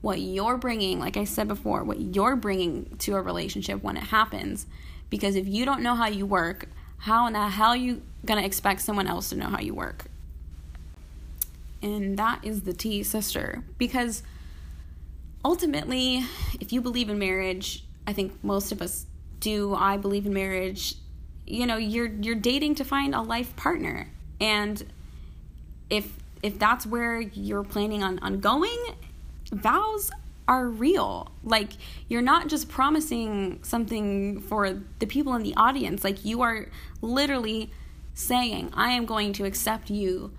what 0.00 0.20
you're 0.20 0.58
bringing, 0.58 1.00
like 1.00 1.16
I 1.16 1.24
said 1.24 1.48
before, 1.48 1.82
what 1.82 1.98
you're 1.98 2.36
bringing 2.36 2.94
to 2.98 3.16
a 3.16 3.22
relationship 3.22 3.82
when 3.82 3.96
it 3.96 4.04
happens. 4.04 4.66
Because 5.10 5.34
if 5.34 5.48
you 5.48 5.64
don't 5.64 5.82
know 5.82 5.94
how 5.94 6.06
you 6.06 6.26
work, 6.26 6.68
how 7.04 7.26
in 7.26 7.34
the 7.34 7.48
hell 7.50 7.68
are 7.68 7.76
you 7.76 8.00
going 8.24 8.40
to 8.40 8.46
expect 8.46 8.80
someone 8.80 9.06
else 9.06 9.28
to 9.28 9.36
know 9.36 9.48
how 9.48 9.60
you 9.60 9.74
work? 9.74 10.06
And 11.82 12.18
that 12.18 12.42
is 12.42 12.62
the 12.62 12.72
T, 12.72 13.02
sister. 13.02 13.62
Because 13.76 14.22
ultimately, 15.44 16.24
if 16.60 16.72
you 16.72 16.80
believe 16.80 17.10
in 17.10 17.18
marriage, 17.18 17.84
I 18.06 18.14
think 18.14 18.42
most 18.42 18.72
of 18.72 18.80
us 18.80 19.04
do. 19.40 19.74
I 19.74 19.98
believe 19.98 20.24
in 20.24 20.32
marriage. 20.32 20.94
You 21.46 21.66
know, 21.66 21.76
you're 21.76 22.06
you're 22.06 22.36
dating 22.36 22.76
to 22.76 22.84
find 22.84 23.14
a 23.14 23.20
life 23.20 23.54
partner. 23.54 24.08
And 24.40 24.82
if 25.90 26.10
if 26.42 26.58
that's 26.58 26.86
where 26.86 27.20
you're 27.20 27.64
planning 27.64 28.02
on, 28.02 28.18
on 28.20 28.40
going, 28.40 28.78
vows 29.52 30.10
are 30.46 30.68
real. 30.68 31.32
Like, 31.42 31.70
you're 32.08 32.22
not 32.22 32.48
just 32.48 32.68
promising 32.68 33.60
something 33.62 34.40
for 34.40 34.82
the 34.98 35.06
people 35.06 35.34
in 35.34 35.42
the 35.42 35.54
audience. 35.56 36.04
Like, 36.04 36.24
you 36.24 36.42
are 36.42 36.68
literally 37.00 37.72
saying, 38.14 38.70
I 38.74 38.90
am 38.90 39.06
going 39.06 39.32
to 39.34 39.44
accept 39.44 39.90
you 39.90 40.32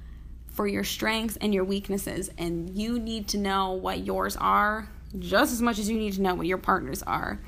for 0.47 0.67
your 0.67 0.83
strengths 0.83 1.37
and 1.37 1.53
your 1.53 1.63
weaknesses. 1.63 2.29
And 2.37 2.77
you 2.77 2.99
need 2.99 3.27
to 3.29 3.37
know 3.37 3.71
what 3.71 4.05
yours 4.05 4.37
are 4.37 4.89
just 5.19 5.53
as 5.53 5.61
much 5.61 5.79
as 5.79 5.89
you 5.89 5.97
need 5.97 6.13
to 6.13 6.21
know 6.21 6.35
what 6.35 6.47
your 6.47 6.57
partners 6.57 7.03
are. 7.03 7.39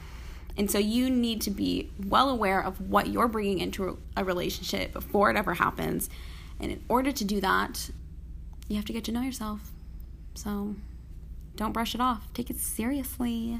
And 0.58 0.72
so 0.72 0.80
you 0.80 1.10
need 1.10 1.42
to 1.42 1.52
be 1.52 1.92
well 2.08 2.30
aware 2.30 2.62
of 2.62 2.90
what 2.90 3.08
you're 3.08 3.28
bringing 3.28 3.60
into 3.60 4.00
a 4.16 4.24
relationship 4.24 4.92
before 4.92 5.30
it 5.30 5.38
ever 5.38 5.54
happens. 5.54 6.10
And 6.60 6.72
in 6.72 6.84
order 6.90 7.12
to 7.12 7.24
do 7.24 7.40
that, 7.42 7.92
you 8.68 8.76
have 8.76 8.86
to 8.86 8.94
get 8.94 9.04
to 9.06 9.12
know 9.12 9.22
yourself. 9.22 9.72
So 10.34 10.76
don't 11.58 11.74
brush 11.74 11.94
it 11.94 12.02
off. 12.02 12.32
Take 12.34 12.50
it 12.50 12.60
seriously. 12.60 13.60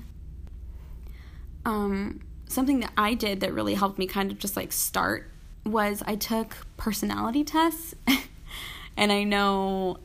Um, 1.66 2.22
something 2.48 2.80
that 2.80 2.94
I 2.96 3.14
did 3.14 3.42
that 3.42 3.54
really 3.54 3.74
helped 3.74 4.00
me 4.00 4.08
kind 4.08 4.32
of 4.32 4.40
just 4.40 4.56
like 4.56 4.72
start 4.72 5.30
was 5.66 6.02
I 6.06 6.16
took 6.16 6.56
personality 6.78 7.44
tests. 7.44 7.94
and 8.98 9.12
I 9.12 9.24
know 9.24 10.00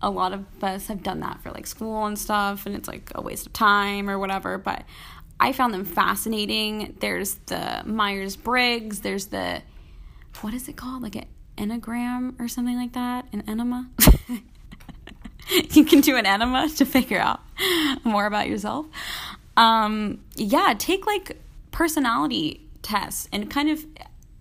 a 0.00 0.10
lot 0.10 0.32
of 0.32 0.44
us 0.62 0.86
have 0.86 1.02
done 1.02 1.20
that 1.20 1.42
for 1.42 1.50
like 1.50 1.66
school 1.66 2.06
and 2.06 2.18
stuff, 2.18 2.66
and 2.66 2.76
it's 2.76 2.86
like 2.86 3.10
a 3.14 3.20
waste 3.20 3.46
of 3.46 3.52
time 3.52 4.08
or 4.08 4.18
whatever. 4.18 4.58
But 4.58 4.84
I 5.40 5.52
found 5.52 5.74
them 5.74 5.84
fascinating. 5.84 6.96
There's 7.00 7.34
the 7.46 7.82
Myers 7.84 8.36
Briggs, 8.36 9.00
there's 9.00 9.26
the, 9.26 9.62
what 10.40 10.54
is 10.54 10.68
it 10.68 10.76
called? 10.76 11.02
Like 11.02 11.16
an 11.16 11.26
enneagram 11.56 12.38
or 12.40 12.46
something 12.46 12.76
like 12.76 12.92
that? 12.92 13.26
An 13.32 13.42
enema? 13.48 13.90
you 15.70 15.84
can 15.84 16.00
do 16.00 16.16
an 16.16 16.26
enema 16.26 16.68
to 16.76 16.84
figure 16.84 17.18
out 17.18 17.40
more 18.04 18.26
about 18.26 18.48
yourself. 18.48 18.86
Um, 19.56 20.20
yeah, 20.36 20.74
take 20.78 21.06
like 21.06 21.36
personality 21.70 22.66
tests 22.82 23.28
and 23.32 23.50
kind 23.50 23.70
of, 23.70 23.84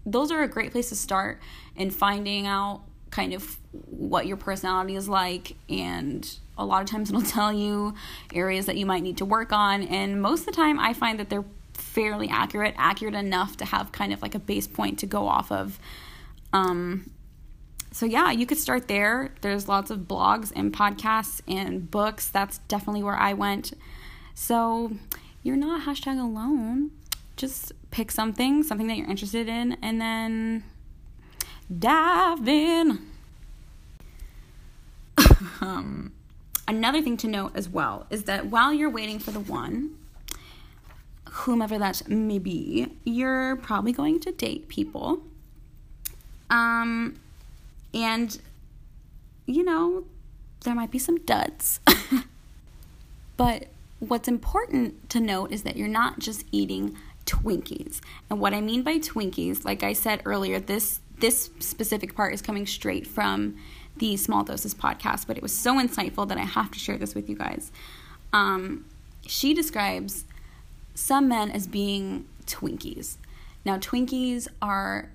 those 0.06 0.32
are 0.32 0.44
a 0.44 0.48
great 0.48 0.72
place 0.72 0.90
to 0.90 0.96
start 0.96 1.40
in 1.76 1.92
finding 1.92 2.48
out 2.48 2.82
kind 3.10 3.34
of 3.34 3.58
what 3.86 4.28
your 4.28 4.38
personality 4.38 4.96
is 4.96 5.08
like 5.08 5.56
and 5.70 6.38
a 6.58 6.66
lot 6.66 6.82
of 6.82 6.90
times 6.90 7.10
it'll 7.10 7.22
tell 7.40 7.54
you 7.54 7.94
areas 8.34 8.66
that 8.66 8.76
you 8.78 8.86
might 8.86 9.02
need 9.02 9.18
to 9.18 9.26
work 9.26 9.54
on 9.54 9.84
and 9.84 10.22
most 10.22 10.42
of 10.42 10.46
the 10.48 10.52
time 10.52 10.78
i 10.80 10.94
find 10.94 11.20
that 11.20 11.30
they're 11.30 11.46
fairly 11.74 12.28
accurate 12.30 12.74
accurate 12.78 13.14
enough 13.14 13.56
to 13.58 13.66
have 13.66 13.92
kind 13.92 14.12
of 14.12 14.22
like 14.22 14.36
a 14.36 14.40
base 14.40 14.68
point 14.68 15.00
to 15.00 15.06
go 15.06 15.28
off 15.28 15.52
of 15.52 15.80
um, 16.54 17.10
so 17.98 18.06
yeah 18.06 18.30
you 18.30 18.46
could 18.46 18.60
start 18.60 18.88
there. 18.88 19.32
There's 19.42 19.68
lots 19.68 19.90
of 19.90 20.02
blogs 20.02 20.54
and 20.56 20.72
podcasts 20.72 21.42
and 21.48 21.90
books. 21.90 22.30
That's 22.30 22.60
definitely 22.68 23.02
where 23.02 23.16
i 23.16 23.34
went. 23.34 23.74
So 24.36 24.92
you're 25.42 25.58
not 25.58 25.88
hashtag 25.88 26.22
alone. 26.22 26.92
Just 27.38 27.72
pick 27.90 28.12
something 28.12 28.62
something 28.62 28.86
that 28.86 28.98
you're 28.98 29.10
interested 29.10 29.50
in 29.50 29.78
and 29.82 30.00
then 30.00 30.64
dive 31.76 32.48
in. 32.48 33.00
Um, 35.62 36.14
another 36.68 37.02
thing 37.02 37.18
to 37.18 37.28
note 37.28 37.52
as 37.56 37.68
well 37.68 38.06
is 38.12 38.24
that 38.24 38.48
while 38.48 38.74
you're 38.74 38.92
waiting 38.92 39.18
for 39.18 39.32
the 39.32 39.40
one, 39.40 39.98
whomever 41.30 41.80
that 41.80 42.08
may 42.08 42.38
be, 42.38 42.88
you're 43.04 43.56
probably 43.58 43.92
going 43.92 44.20
to 44.22 44.32
date 44.32 44.68
people. 44.68 45.24
Um, 46.50 47.20
and, 47.94 48.40
you 49.46 49.64
know, 49.64 50.06
there 50.64 50.76
might 50.76 50.92
be 50.92 51.00
some 51.00 51.18
duds. 51.20 51.80
but 53.38 53.68
what's 54.00 54.28
important 54.28 55.10
to 55.10 55.20
note 55.20 55.52
is 55.52 55.64
that 55.64 55.78
you're 55.78 55.88
not 55.88 56.20
just 56.20 56.46
eating 56.52 56.96
Twinkies. 57.26 58.00
And 58.30 58.40
what 58.40 58.54
I 58.54 58.62
mean 58.62 58.84
by 58.84 59.00
Twinkies, 59.00 59.66
like 59.66 59.84
I 59.84 59.94
said 59.94 60.22
earlier, 60.26 60.60
this 60.60 61.00
this 61.20 61.50
specific 61.60 62.16
part 62.16 62.32
is 62.34 62.44
coming 62.44 62.68
straight 62.68 63.08
from 63.08 63.58
the 63.98 64.16
Small 64.18 64.44
Doses 64.44 64.76
podcast, 64.76 65.26
but 65.26 65.36
it 65.36 65.42
was 65.42 65.56
so 65.56 65.76
insightful 65.76 66.28
that 66.28 66.38
I 66.38 66.44
have 66.44 66.70
to 66.72 66.80
share 66.80 66.98
this 66.98 67.16
with 67.16 67.28
you 67.28 67.36
guys. 67.36 67.72
Um, 68.32 68.86
she 69.26 69.56
describes 69.56 70.26
some 70.94 71.28
men 71.28 71.50
as 71.50 71.66
being 71.66 72.28
Twinkies. 72.46 73.18
Now, 73.66 73.78
Twinkies 73.78 74.48
are 74.62 75.10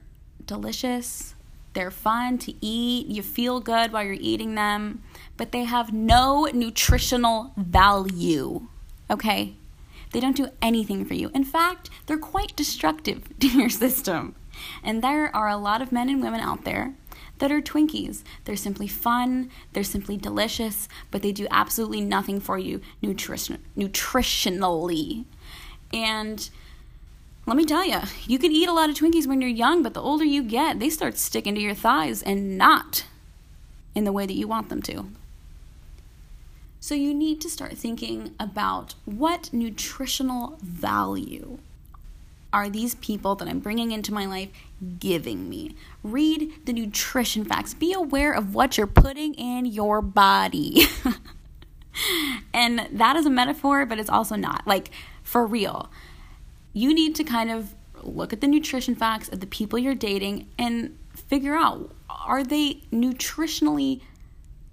delicious, 0.45 1.35
they're 1.75 1.91
fun 1.91 2.39
to 2.39 2.55
eat, 2.65 3.07
you 3.07 3.23
feel 3.23 3.61
good 3.61 3.93
while 3.93 4.05
you're 4.05 4.15
eating 4.15 4.55
them, 4.55 5.03
but 5.37 5.53
they 5.53 5.65
have 5.65 5.93
no 5.93 6.49
nutritional 6.53 7.53
value. 7.57 8.67
Okay? 9.11 9.55
They 10.13 10.21
don't 10.21 10.37
do 10.37 10.51
anything 10.61 11.05
for 11.05 11.15
you. 11.15 11.31
In 11.35 11.45
fact, 11.45 11.89
they're 12.07 12.19
quite 12.19 12.55
destructive 12.57 13.23
to 13.41 13.49
your 13.49 13.71
system. 13.71 14.35
And 14.83 15.03
there 15.03 15.35
are 15.35 15.49
a 15.49 15.57
lot 15.57 15.83
of 15.83 15.93
men 15.93 16.09
and 16.09 16.23
women 16.23 16.41
out 16.41 16.65
there 16.65 16.95
that 17.39 17.51
are 17.51 17.61
Twinkies. 17.61 18.23
They're 18.45 18.55
simply 18.55 18.87
fun, 18.87 19.51
they're 19.73 19.83
simply 19.83 20.17
delicious, 20.17 20.89
but 21.11 21.23
they 21.23 21.33
do 21.33 21.49
absolutely 21.51 22.01
nothing 22.01 22.39
for 22.39 22.59
you 22.59 22.81
nutrition- 23.01 23.65
nutritionally. 23.77 25.25
And 25.93 26.49
let 27.47 27.57
me 27.57 27.65
tell 27.65 27.85
you, 27.85 28.01
you 28.27 28.39
can 28.39 28.53
eat 28.53 28.69
a 28.69 28.73
lot 28.73 28.89
of 28.89 28.97
Twinkies 28.97 29.27
when 29.27 29.41
you're 29.41 29.51
young, 29.51 29.83
but 29.83 29.95
the 29.95 30.03
older 30.03 30.25
you 30.25 30.43
get, 30.43 30.79
they 30.79 30.91
start 30.91 31.19
sticking 31.19 31.55
to 31.55 31.61
your 31.61 31.75
thighs 31.75 32.23
and 32.23 32.57
not 32.57 33.05
in 33.95 34.05
the 34.05 34.13
way 34.13 34.27
that 34.27 34.35
you 34.35 34.47
want 34.47 34.69
them 34.69 34.83
to. 34.83 35.09
So 36.81 36.95
you 36.95 37.15
need 37.15 37.41
to 37.43 37.51
start 37.51 37.77
thinking 37.77 38.35
about 38.41 38.95
what 39.05 39.53
nutritional 39.53 40.59
value 40.63 41.59
are 42.53 42.69
these 42.69 42.97
people 42.97 43.35
that 43.37 43.49
I'm 43.49 43.61
bringing 43.61 43.93
into 43.93 44.13
my 44.13 44.27
life 44.27 44.51
giving 44.99 45.49
me? 45.49 45.75
Read 46.03 46.53
the 46.65 46.73
nutrition 46.73 47.45
facts. 47.45 47.73
Be 47.73 47.93
aware 47.93 48.33
of 48.33 48.55
what 48.55 48.77
you're 48.77 48.87
putting 48.87 49.35
in 49.35 49.65
your 49.65 50.03
body. 50.03 50.83
and 52.55 52.89
that 52.93 53.17
is 53.17 53.27
a 53.27 53.31
metaphor, 53.31 53.87
but 53.87 53.99
it's 53.99 54.11
also 54.11 54.37
not. 54.37 54.67
Like, 54.67 54.91
for 55.23 55.47
real, 55.47 55.91
you 56.73 56.95
need 56.95 57.15
to 57.17 57.25
kind 57.25 57.51
of 57.51 57.75
look 58.03 58.33
at 58.33 58.41
the 58.41 58.47
nutrition 58.49 58.95
facts 58.95 59.29
of 59.29 59.41
the 59.41 59.47
people 59.47 59.79
you're 59.79 59.95
dating 59.95 60.49
and 60.59 60.99
figure 61.15 61.55
out 61.55 61.93
are 62.09 62.45
they 62.45 62.83
nutritionally 62.93 64.01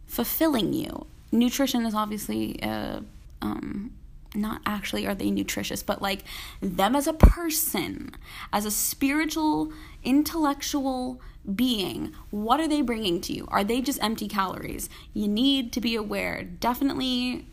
fulfilling 0.07 0.73
you? 0.73 1.05
Nutrition 1.31 1.85
is 1.85 1.93
obviously 1.93 2.59
a 2.61 3.03
um, 3.41 3.91
not 4.35 4.61
actually 4.65 5.07
are 5.07 5.15
they 5.15 5.31
nutritious, 5.31 5.81
but 5.81 6.01
like 6.01 6.23
them 6.61 6.95
as 6.95 7.07
a 7.07 7.13
person, 7.13 8.11
as 8.53 8.65
a 8.65 8.71
spiritual, 8.71 9.71
intellectual 10.03 11.19
being, 11.55 12.13
what 12.29 12.59
are 12.59 12.67
they 12.67 12.81
bringing 12.81 13.21
to 13.21 13.33
you? 13.33 13.47
Are 13.49 13.63
they 13.63 13.81
just 13.81 14.01
empty 14.03 14.27
calories? 14.27 14.89
You 15.13 15.27
need 15.27 15.73
to 15.73 15.81
be 15.81 15.95
aware. 15.95 16.43
Definitely 16.43 17.47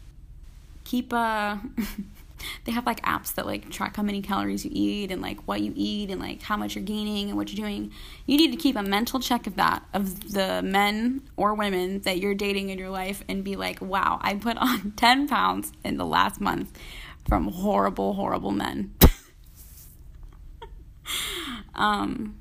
keep 0.84 1.12
a 1.12 1.60
they 2.64 2.72
have 2.72 2.86
like 2.86 3.02
apps 3.02 3.34
that 3.34 3.46
like 3.46 3.70
track 3.70 3.96
how 3.96 4.02
many 4.02 4.20
calories 4.20 4.64
you 4.64 4.70
eat 4.74 5.10
and 5.10 5.22
like 5.22 5.40
what 5.46 5.60
you 5.60 5.72
eat 5.74 6.10
and 6.10 6.20
like 6.20 6.42
how 6.42 6.56
much 6.56 6.74
you're 6.74 6.84
gaining 6.84 7.28
and 7.28 7.36
what 7.36 7.52
you're 7.52 7.64
doing. 7.64 7.90
You 8.26 8.36
need 8.36 8.50
to 8.50 8.56
keep 8.56 8.76
a 8.76 8.82
mental 8.82 9.20
check 9.20 9.46
of 9.46 9.56
that 9.56 9.84
of 9.94 10.32
the 10.32 10.62
men 10.62 11.22
or 11.36 11.54
women 11.54 12.00
that 12.00 12.18
you're 12.18 12.34
dating 12.34 12.70
in 12.70 12.78
your 12.78 12.90
life 12.90 13.22
and 13.28 13.44
be 13.44 13.56
like, 13.56 13.80
wow, 13.80 14.18
I 14.22 14.34
put 14.34 14.56
on 14.58 14.92
10 14.96 15.28
pounds 15.28 15.72
in 15.84 15.96
the 15.96 16.06
last 16.06 16.40
month 16.40 16.78
from 17.28 17.48
horrible, 17.48 18.14
horrible 18.14 18.52
men. 18.52 18.94
um, 21.74 22.36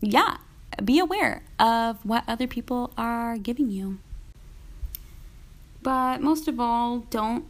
yeah, 0.00 0.38
be 0.84 0.98
aware 0.98 1.42
of 1.58 2.04
what 2.04 2.24
other 2.26 2.46
people 2.46 2.92
are 2.96 3.36
giving 3.36 3.70
you. 3.70 3.98
But 5.82 6.22
most 6.22 6.46
of 6.46 6.60
all, 6.60 7.00
don't 7.10 7.44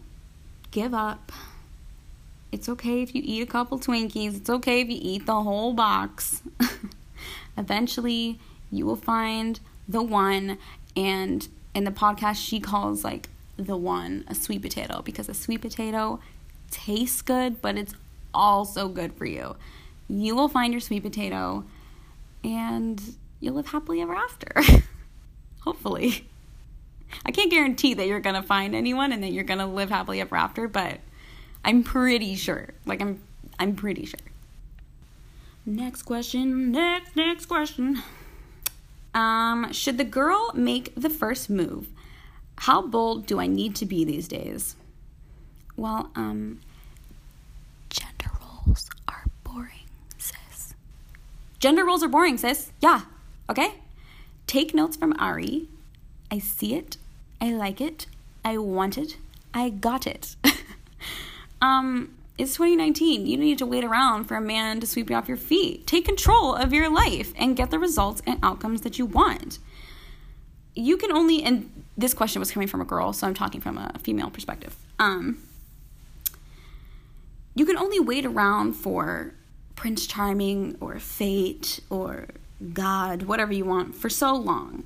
give 0.72 0.92
up. 0.92 1.30
It's 2.50 2.68
okay 2.68 3.02
if 3.02 3.14
you 3.14 3.22
eat 3.24 3.42
a 3.42 3.46
couple 3.46 3.78
Twinkies. 3.78 4.36
It's 4.36 4.50
okay 4.50 4.80
if 4.80 4.88
you 4.88 4.98
eat 5.00 5.26
the 5.26 5.42
whole 5.42 5.72
box. 5.72 6.42
Eventually, 7.56 8.40
you 8.70 8.84
will 8.84 8.96
find 8.96 9.60
the 9.88 10.02
one. 10.02 10.58
And 10.96 11.46
in 11.74 11.84
the 11.84 11.90
podcast, 11.90 12.36
she 12.36 12.58
calls 12.58 13.04
like 13.04 13.28
the 13.56 13.76
one 13.76 14.24
a 14.28 14.34
sweet 14.34 14.62
potato 14.62 15.02
because 15.02 15.28
a 15.28 15.34
sweet 15.34 15.60
potato 15.60 16.20
tastes 16.70 17.22
good, 17.22 17.62
but 17.62 17.76
it's 17.76 17.94
also 18.34 18.88
good 18.88 19.14
for 19.14 19.26
you. 19.26 19.56
You 20.08 20.34
will 20.34 20.48
find 20.48 20.72
your 20.72 20.80
sweet 20.80 21.02
potato 21.02 21.64
and 22.44 23.00
you'll 23.40 23.54
live 23.54 23.68
happily 23.68 24.00
ever 24.02 24.14
after. 24.14 24.52
Hopefully. 25.60 26.28
I 27.24 27.30
can't 27.30 27.50
guarantee 27.50 27.94
that 27.94 28.06
you're 28.06 28.20
going 28.20 28.40
to 28.40 28.42
find 28.42 28.74
anyone 28.74 29.12
and 29.12 29.22
that 29.22 29.32
you're 29.32 29.44
going 29.44 29.58
to 29.60 29.66
live 29.66 29.90
happily 29.90 30.20
ever 30.20 30.36
after, 30.36 30.68
but 30.68 30.98
I'm 31.64 31.82
pretty 31.82 32.34
sure. 32.34 32.70
Like 32.86 33.00
I'm 33.00 33.20
I'm 33.58 33.74
pretty 33.74 34.04
sure. 34.04 34.20
Next 35.64 36.02
question. 36.02 36.72
Next 36.72 37.14
next 37.14 37.46
question. 37.46 38.02
Um 39.14 39.72
should 39.72 39.98
the 39.98 40.04
girl 40.04 40.52
make 40.54 40.92
the 40.96 41.10
first 41.10 41.48
move? 41.48 41.88
How 42.58 42.82
bold 42.82 43.26
do 43.26 43.38
I 43.38 43.46
need 43.46 43.74
to 43.76 43.86
be 43.86 44.04
these 44.04 44.26
days? 44.28 44.76
Well, 45.76 46.10
um 46.16 46.60
gender 47.90 48.30
roles 48.40 48.90
are 49.08 49.24
boring, 49.44 49.86
sis. 50.18 50.74
Gender 51.60 51.84
roles 51.84 52.02
are 52.02 52.08
boring, 52.08 52.38
sis. 52.38 52.72
Yeah. 52.80 53.02
Okay? 53.48 53.74
Take 54.46 54.74
notes 54.74 54.96
from 54.96 55.14
Ari. 55.18 55.68
I 56.30 56.38
see 56.38 56.74
it. 56.74 56.96
I 57.42 57.50
like 57.50 57.80
it. 57.80 58.06
I 58.44 58.56
want 58.58 58.96
it. 58.96 59.16
I 59.52 59.68
got 59.68 60.06
it. 60.06 60.36
um, 61.60 62.14
it's 62.38 62.54
2019. 62.54 63.26
You 63.26 63.36
don't 63.36 63.44
need 63.44 63.58
to 63.58 63.66
wait 63.66 63.82
around 63.82 64.26
for 64.26 64.36
a 64.36 64.40
man 64.40 64.78
to 64.78 64.86
sweep 64.86 65.10
you 65.10 65.16
off 65.16 65.26
your 65.26 65.36
feet. 65.36 65.84
Take 65.84 66.04
control 66.04 66.54
of 66.54 66.72
your 66.72 66.88
life 66.88 67.32
and 67.36 67.56
get 67.56 67.72
the 67.72 67.80
results 67.80 68.22
and 68.28 68.38
outcomes 68.44 68.82
that 68.82 68.96
you 68.96 69.06
want. 69.06 69.58
You 70.76 70.96
can 70.96 71.10
only, 71.10 71.42
and 71.42 71.68
this 71.98 72.14
question 72.14 72.38
was 72.38 72.52
coming 72.52 72.68
from 72.68 72.80
a 72.80 72.84
girl, 72.84 73.12
so 73.12 73.26
I'm 73.26 73.34
talking 73.34 73.60
from 73.60 73.76
a 73.76 73.98
female 73.98 74.30
perspective. 74.30 74.76
Um, 75.00 75.42
you 77.56 77.66
can 77.66 77.76
only 77.76 77.98
wait 77.98 78.24
around 78.24 78.74
for 78.74 79.34
Prince 79.74 80.06
Charming 80.06 80.76
or 80.80 81.00
fate 81.00 81.80
or 81.90 82.28
God, 82.72 83.24
whatever 83.24 83.52
you 83.52 83.64
want, 83.64 83.96
for 83.96 84.08
so 84.08 84.32
long. 84.32 84.84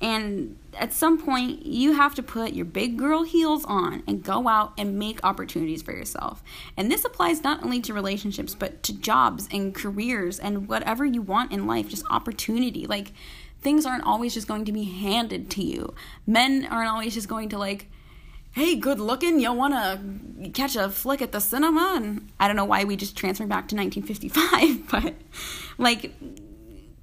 And 0.00 0.56
at 0.74 0.92
some 0.92 1.18
point, 1.18 1.66
you 1.66 1.92
have 1.92 2.14
to 2.14 2.22
put 2.22 2.52
your 2.52 2.64
big 2.64 2.96
girl 2.96 3.24
heels 3.24 3.64
on 3.64 4.04
and 4.06 4.22
go 4.22 4.46
out 4.46 4.72
and 4.78 4.96
make 4.96 5.24
opportunities 5.24 5.82
for 5.82 5.92
yourself. 5.92 6.42
And 6.76 6.90
this 6.90 7.04
applies 7.04 7.42
not 7.42 7.64
only 7.64 7.80
to 7.80 7.92
relationships, 7.92 8.54
but 8.54 8.82
to 8.84 8.92
jobs 8.92 9.48
and 9.50 9.74
careers 9.74 10.38
and 10.38 10.68
whatever 10.68 11.04
you 11.04 11.20
want 11.20 11.50
in 11.50 11.66
life, 11.66 11.88
just 11.88 12.04
opportunity. 12.10 12.86
Like, 12.86 13.12
things 13.60 13.84
aren't 13.84 14.04
always 14.04 14.34
just 14.34 14.46
going 14.46 14.64
to 14.66 14.72
be 14.72 14.84
handed 14.84 15.50
to 15.50 15.64
you. 15.64 15.94
Men 16.26 16.66
aren't 16.70 16.90
always 16.90 17.14
just 17.14 17.28
going 17.28 17.48
to, 17.48 17.58
like, 17.58 17.88
hey, 18.52 18.76
good 18.76 19.00
looking, 19.00 19.40
you 19.40 19.52
want 19.52 19.74
to 19.74 20.50
catch 20.50 20.74
a 20.76 20.90
flick 20.90 21.22
at 21.22 21.32
the 21.32 21.40
cinema? 21.40 21.94
And 21.96 22.28
I 22.40 22.46
don't 22.46 22.56
know 22.56 22.64
why 22.64 22.84
we 22.84 22.96
just 22.96 23.16
transferred 23.16 23.48
back 23.48 23.68
to 23.68 23.76
1955, 23.76 24.90
but 24.90 25.14
like 25.76 26.12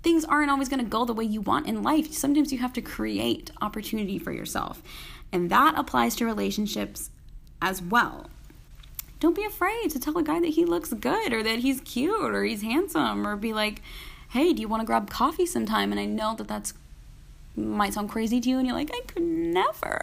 things 0.06 0.24
aren't 0.24 0.52
always 0.52 0.70
going 0.70 0.84
to 0.84 0.88
go 0.88 1.04
the 1.04 1.16
way 1.16 1.24
you 1.24 1.42
want 1.42 1.66
in 1.66 1.82
life. 1.82 2.14
Sometimes 2.14 2.54
you 2.54 2.60
have 2.60 2.74
to 2.74 2.82
create 2.82 3.50
opportunity 3.60 4.20
for 4.20 4.32
yourself. 4.32 4.84
And 5.32 5.50
that 5.50 5.74
applies 5.76 6.16
to 6.18 6.26
relationships 6.26 7.10
as 7.60 7.82
well. 7.82 8.30
Don't 9.20 9.36
be 9.36 9.44
afraid 9.44 9.90
to 9.90 10.00
tell 10.00 10.16
a 10.20 10.22
guy 10.22 10.40
that 10.40 10.50
he 10.50 10.64
looks 10.64 10.94
good 10.94 11.34
or 11.34 11.42
that 11.42 11.60
he's 11.60 11.82
cute 11.82 12.36
or 12.36 12.44
he's 12.44 12.62
handsome 12.62 13.26
or 13.26 13.36
be 13.36 13.52
like, 13.52 13.82
"Hey, 14.30 14.54
do 14.54 14.62
you 14.62 14.68
want 14.68 14.82
to 14.82 14.86
grab 14.86 15.10
coffee 15.10 15.48
sometime?" 15.48 15.90
And 15.92 16.00
I 16.00 16.06
know 16.06 16.36
that 16.36 16.48
that's 16.48 16.76
might 17.56 17.96
sound 17.96 18.10
crazy 18.12 18.40
to 18.40 18.48
you 18.48 18.60
and 18.60 18.68
you're 18.68 18.76
like, 18.76 18.92
"I 18.94 19.02
could 19.08 19.24
never." 19.24 20.02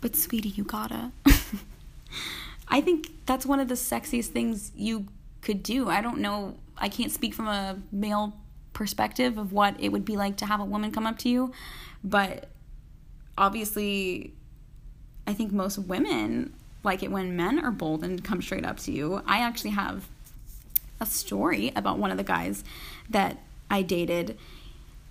But 0.00 0.14
sweetie, 0.14 0.50
you 0.50 0.62
gotta. 0.62 1.10
I 2.68 2.80
think 2.80 3.08
that's 3.26 3.44
one 3.44 3.58
of 3.58 3.66
the 3.66 3.74
sexiest 3.74 4.28
things 4.28 4.70
you 4.76 5.06
could 5.40 5.64
do. 5.64 5.88
I 5.88 6.00
don't 6.00 6.18
know, 6.18 6.54
I 6.78 6.88
can't 6.88 7.10
speak 7.10 7.34
from 7.34 7.48
a 7.48 7.78
male 7.90 8.34
perspective 8.76 9.38
of 9.38 9.54
what 9.54 9.74
it 9.80 9.88
would 9.88 10.04
be 10.04 10.18
like 10.18 10.36
to 10.36 10.44
have 10.44 10.60
a 10.60 10.64
woman 10.64 10.92
come 10.92 11.06
up 11.06 11.16
to 11.16 11.30
you. 11.30 11.50
But 12.04 12.50
obviously, 13.38 14.34
I 15.26 15.32
think 15.32 15.50
most 15.50 15.78
women 15.78 16.52
like 16.84 17.02
it 17.02 17.10
when 17.10 17.34
men 17.34 17.58
are 17.58 17.70
bold 17.70 18.04
and 18.04 18.22
come 18.22 18.42
straight 18.42 18.66
up 18.66 18.76
to 18.80 18.92
you. 18.92 19.22
I 19.26 19.38
actually 19.38 19.70
have 19.70 20.08
a 21.00 21.06
story 21.06 21.72
about 21.74 21.98
one 21.98 22.10
of 22.10 22.18
the 22.18 22.22
guys 22.22 22.64
that 23.08 23.38
I 23.70 23.80
dated 23.80 24.38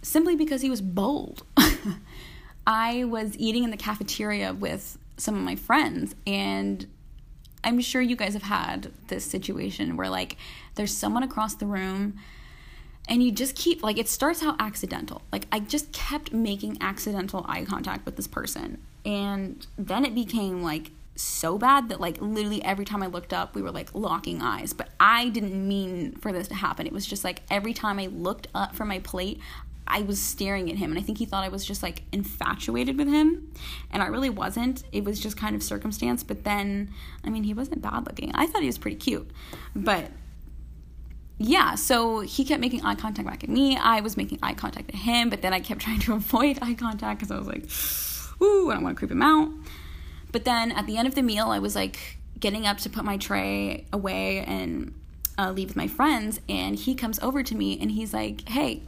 simply 0.03 0.35
because 0.35 0.61
he 0.61 0.69
was 0.69 0.81
bold. 0.81 1.43
I 2.67 3.03
was 3.05 3.35
eating 3.39 3.63
in 3.63 3.71
the 3.71 3.77
cafeteria 3.77 4.53
with 4.53 4.99
some 5.17 5.35
of 5.35 5.41
my 5.41 5.55
friends 5.55 6.13
and 6.27 6.85
I'm 7.63 7.79
sure 7.79 8.01
you 8.01 8.15
guys 8.15 8.33
have 8.33 8.43
had 8.43 8.91
this 9.07 9.25
situation 9.25 9.97
where 9.97 10.09
like 10.09 10.37
there's 10.75 10.95
someone 10.95 11.23
across 11.23 11.55
the 11.55 11.65
room 11.65 12.19
and 13.07 13.23
you 13.23 13.31
just 13.31 13.55
keep 13.55 13.83
like 13.83 13.97
it 13.97 14.07
starts 14.07 14.43
out 14.43 14.55
accidental. 14.59 15.21
Like 15.31 15.45
i 15.51 15.59
just 15.59 15.91
kept 15.91 16.33
making 16.33 16.77
accidental 16.81 17.45
eye 17.47 17.65
contact 17.65 18.05
with 18.05 18.15
this 18.15 18.27
person. 18.27 18.81
And 19.05 19.65
then 19.77 20.05
it 20.05 20.15
became 20.15 20.63
like 20.63 20.91
so 21.15 21.57
bad 21.57 21.89
that 21.89 22.01
like 22.01 22.19
literally 22.19 22.61
every 22.63 22.83
time 22.83 23.01
i 23.01 23.07
looked 23.07 23.31
up 23.31 23.55
we 23.55 23.61
were 23.61 23.71
like 23.71 23.93
locking 23.93 24.41
eyes. 24.41 24.73
But 24.73 24.89
i 24.99 25.29
didn't 25.29 25.67
mean 25.67 26.13
for 26.13 26.31
this 26.31 26.47
to 26.49 26.55
happen. 26.55 26.87
It 26.87 26.93
was 26.93 27.05
just 27.05 27.23
like 27.23 27.41
every 27.49 27.73
time 27.73 27.99
i 27.99 28.07
looked 28.07 28.47
up 28.55 28.75
from 28.75 28.87
my 28.87 28.99
plate 28.99 29.39
i 29.87 30.01
was 30.01 30.19
staring 30.19 30.71
at 30.71 30.77
him. 30.77 30.89
And 30.91 30.99
i 30.99 31.03
think 31.03 31.19
he 31.19 31.25
thought 31.25 31.43
i 31.43 31.49
was 31.49 31.63
just 31.63 31.83
like 31.83 32.01
infatuated 32.11 32.97
with 32.97 33.07
him. 33.07 33.51
And 33.91 34.01
i 34.01 34.07
really 34.07 34.31
wasn't. 34.31 34.83
It 34.91 35.03
was 35.03 35.19
just 35.19 35.37
kind 35.37 35.55
of 35.55 35.61
circumstance. 35.61 36.23
But 36.23 36.43
then 36.43 36.91
i 37.23 37.29
mean 37.29 37.43
he 37.43 37.53
wasn't 37.53 37.83
bad 37.83 38.07
looking. 38.07 38.31
I 38.33 38.47
thought 38.47 38.61
he 38.61 38.67
was 38.67 38.79
pretty 38.79 38.97
cute. 38.97 39.29
But 39.75 40.09
yeah, 41.37 41.75
so 41.75 42.21
he 42.21 42.45
kept 42.45 42.61
making 42.61 42.83
eye 42.85 42.95
contact 42.95 43.27
back 43.27 43.43
at 43.43 43.49
me. 43.49 43.77
I 43.77 43.99
was 43.99 44.15
making 44.15 44.39
eye 44.41 44.53
contact 44.53 44.89
at 44.89 44.95
him, 44.95 45.29
but 45.29 45.41
then 45.41 45.53
I 45.53 45.59
kept 45.59 45.81
trying 45.81 45.99
to 46.01 46.13
avoid 46.13 46.59
eye 46.61 46.73
contact 46.73 47.19
because 47.19 47.31
I 47.31 47.37
was 47.37 47.47
like, 47.47 47.65
ooh, 48.41 48.71
I 48.71 48.75
don't 48.75 48.83
want 48.83 48.95
to 48.95 48.99
creep 48.99 49.11
him 49.11 49.21
out. 49.21 49.49
But 50.31 50.45
then 50.45 50.71
at 50.71 50.85
the 50.85 50.97
end 50.97 51.07
of 51.07 51.15
the 51.15 51.21
meal, 51.21 51.47
I 51.47 51.59
was 51.59 51.75
like 51.75 52.17
getting 52.39 52.65
up 52.65 52.77
to 52.79 52.89
put 52.89 53.03
my 53.05 53.17
tray 53.17 53.85
away 53.91 54.39
and 54.39 54.93
uh, 55.37 55.51
leave 55.51 55.69
with 55.69 55.77
my 55.77 55.87
friends, 55.87 56.39
and 56.47 56.77
he 56.77 56.95
comes 56.95 57.19
over 57.19 57.43
to 57.43 57.55
me 57.55 57.79
and 57.79 57.91
he's 57.91 58.13
like, 58.13 58.47
hey, 58.47 58.83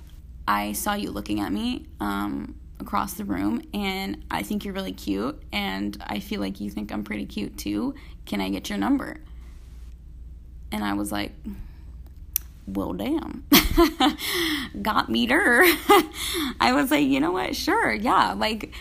I 0.47 0.71
saw 0.71 0.93
you 0.93 1.12
looking 1.12 1.41
at 1.41 1.51
me 1.51 1.86
um, 1.99 2.55
across 2.79 3.15
the 3.15 3.25
room, 3.25 3.62
and 3.73 4.23
I 4.31 4.43
think 4.43 4.63
you're 4.63 4.73
really 4.73 4.93
cute, 4.93 5.41
and 5.51 6.01
I 6.07 6.19
feel 6.19 6.39
like 6.39 6.62
you 6.62 6.69
think 6.69 6.93
I'm 6.93 7.03
pretty 7.03 7.25
cute 7.25 7.57
too. 7.57 7.95
Can 8.25 8.39
I 8.39 8.49
get 8.49 8.69
your 8.69 8.77
number? 8.77 9.17
And 10.71 10.83
I 10.83 10.93
was 10.93 11.12
like, 11.12 11.33
well, 12.67 12.93
damn, 12.93 13.45
got 14.82 15.10
me 15.10 15.25
there. 15.25 15.63
I 16.60 16.73
was 16.73 16.91
like, 16.91 17.08
you 17.08 17.19
know 17.19 17.32
what? 17.32 17.56
Sure, 17.56 17.93
yeah. 17.93 18.34
Like, 18.34 18.73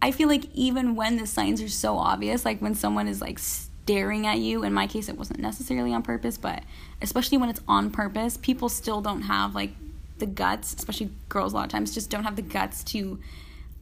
I 0.00 0.12
feel 0.12 0.28
like 0.28 0.44
even 0.54 0.94
when 0.94 1.16
the 1.16 1.26
signs 1.26 1.60
are 1.60 1.68
so 1.68 1.98
obvious, 1.98 2.44
like 2.44 2.60
when 2.60 2.74
someone 2.74 3.08
is 3.08 3.20
like 3.20 3.40
staring 3.40 4.26
at 4.26 4.38
you, 4.38 4.62
in 4.62 4.72
my 4.72 4.86
case, 4.86 5.08
it 5.08 5.18
wasn't 5.18 5.40
necessarily 5.40 5.92
on 5.92 6.02
purpose, 6.02 6.38
but 6.38 6.62
especially 7.02 7.38
when 7.38 7.48
it's 7.48 7.60
on 7.66 7.90
purpose, 7.90 8.36
people 8.36 8.68
still 8.68 9.00
don't 9.00 9.22
have 9.22 9.54
like 9.54 9.70
the 10.18 10.26
guts, 10.26 10.74
especially 10.74 11.10
girls 11.28 11.52
a 11.52 11.56
lot 11.56 11.64
of 11.64 11.70
times, 11.70 11.92
just 11.92 12.10
don't 12.10 12.24
have 12.24 12.36
the 12.36 12.42
guts 12.42 12.84
to 12.84 13.18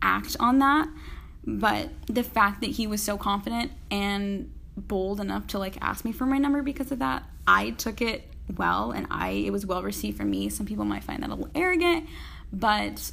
act 0.00 0.37
on 0.40 0.59
that. 0.61 0.88
But 1.46 1.90
the 2.07 2.22
fact 2.22 2.62
that 2.62 2.70
he 2.70 2.87
was 2.87 3.02
so 3.02 3.18
confident 3.18 3.72
and 3.90 4.50
bold 4.76 5.20
enough 5.20 5.46
to 5.48 5.59
like 5.59 5.76
ask 5.83 6.04
me 6.04 6.12
for 6.12 6.24
my 6.24 6.38
number 6.38 6.62
because 6.62 6.90
of 6.90 7.00
that, 7.00 7.24
I 7.46 7.70
took 7.70 8.00
it 8.00 8.28
well 8.57 8.90
and 8.90 9.07
I 9.11 9.30
it 9.30 9.50
was 9.50 9.66
well 9.66 9.83
received 9.83 10.16
for 10.16 10.24
me. 10.24 10.48
Some 10.48 10.66
people 10.66 10.85
might 10.85 11.04
find 11.04 11.22
that 11.22 11.30
a 11.30 11.35
little 11.35 11.50
arrogant, 11.54 12.09
but 12.52 13.12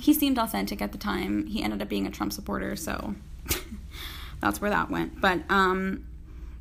he 0.00 0.12
seemed 0.12 0.38
authentic 0.38 0.82
at 0.82 0.92
the 0.92 0.98
time. 0.98 1.46
He 1.46 1.62
ended 1.62 1.80
up 1.80 1.88
being 1.88 2.06
a 2.06 2.10
Trump 2.10 2.32
supporter, 2.32 2.76
so 2.76 3.14
that's 4.40 4.60
where 4.60 4.70
that 4.70 4.90
went. 4.90 5.20
But 5.20 5.42
um 5.48 6.06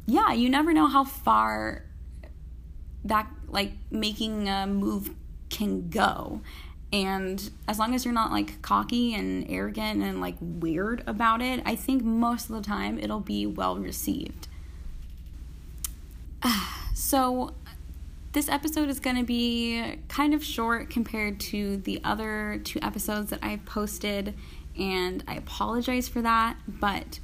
yeah, 0.05 0.33
you 0.33 0.49
never 0.49 0.73
know 0.73 0.87
how 0.87 1.03
far 1.03 1.83
that 3.05 3.27
like 3.47 3.73
making 3.91 4.49
a 4.49 4.67
move 4.67 5.11
can 5.49 5.89
go. 5.89 6.41
And 6.91 7.49
as 7.67 7.79
long 7.79 7.95
as 7.95 8.05
you're 8.05 8.13
not 8.13 8.31
like 8.31 8.61
cocky 8.61 9.15
and 9.15 9.49
arrogant 9.49 10.03
and 10.03 10.21
like 10.21 10.35
weird 10.39 11.03
about 11.07 11.41
it, 11.41 11.61
I 11.65 11.75
think 11.75 12.03
most 12.03 12.49
of 12.49 12.55
the 12.55 12.61
time 12.61 12.99
it'll 12.99 13.19
be 13.19 13.45
well 13.45 13.77
received. 13.77 14.47
so 16.93 17.53
this 18.33 18.49
episode 18.49 18.89
is 18.89 18.99
going 18.99 19.15
to 19.15 19.23
be 19.23 19.99
kind 20.09 20.33
of 20.33 20.43
short 20.43 20.89
compared 20.89 21.39
to 21.39 21.77
the 21.77 22.01
other 22.03 22.59
two 22.63 22.79
episodes 22.81 23.29
that 23.29 23.39
I've 23.43 23.63
posted, 23.63 24.33
and 24.77 25.23
I 25.27 25.35
apologize 25.35 26.09
for 26.09 26.21
that, 26.23 26.57
but 26.67 27.19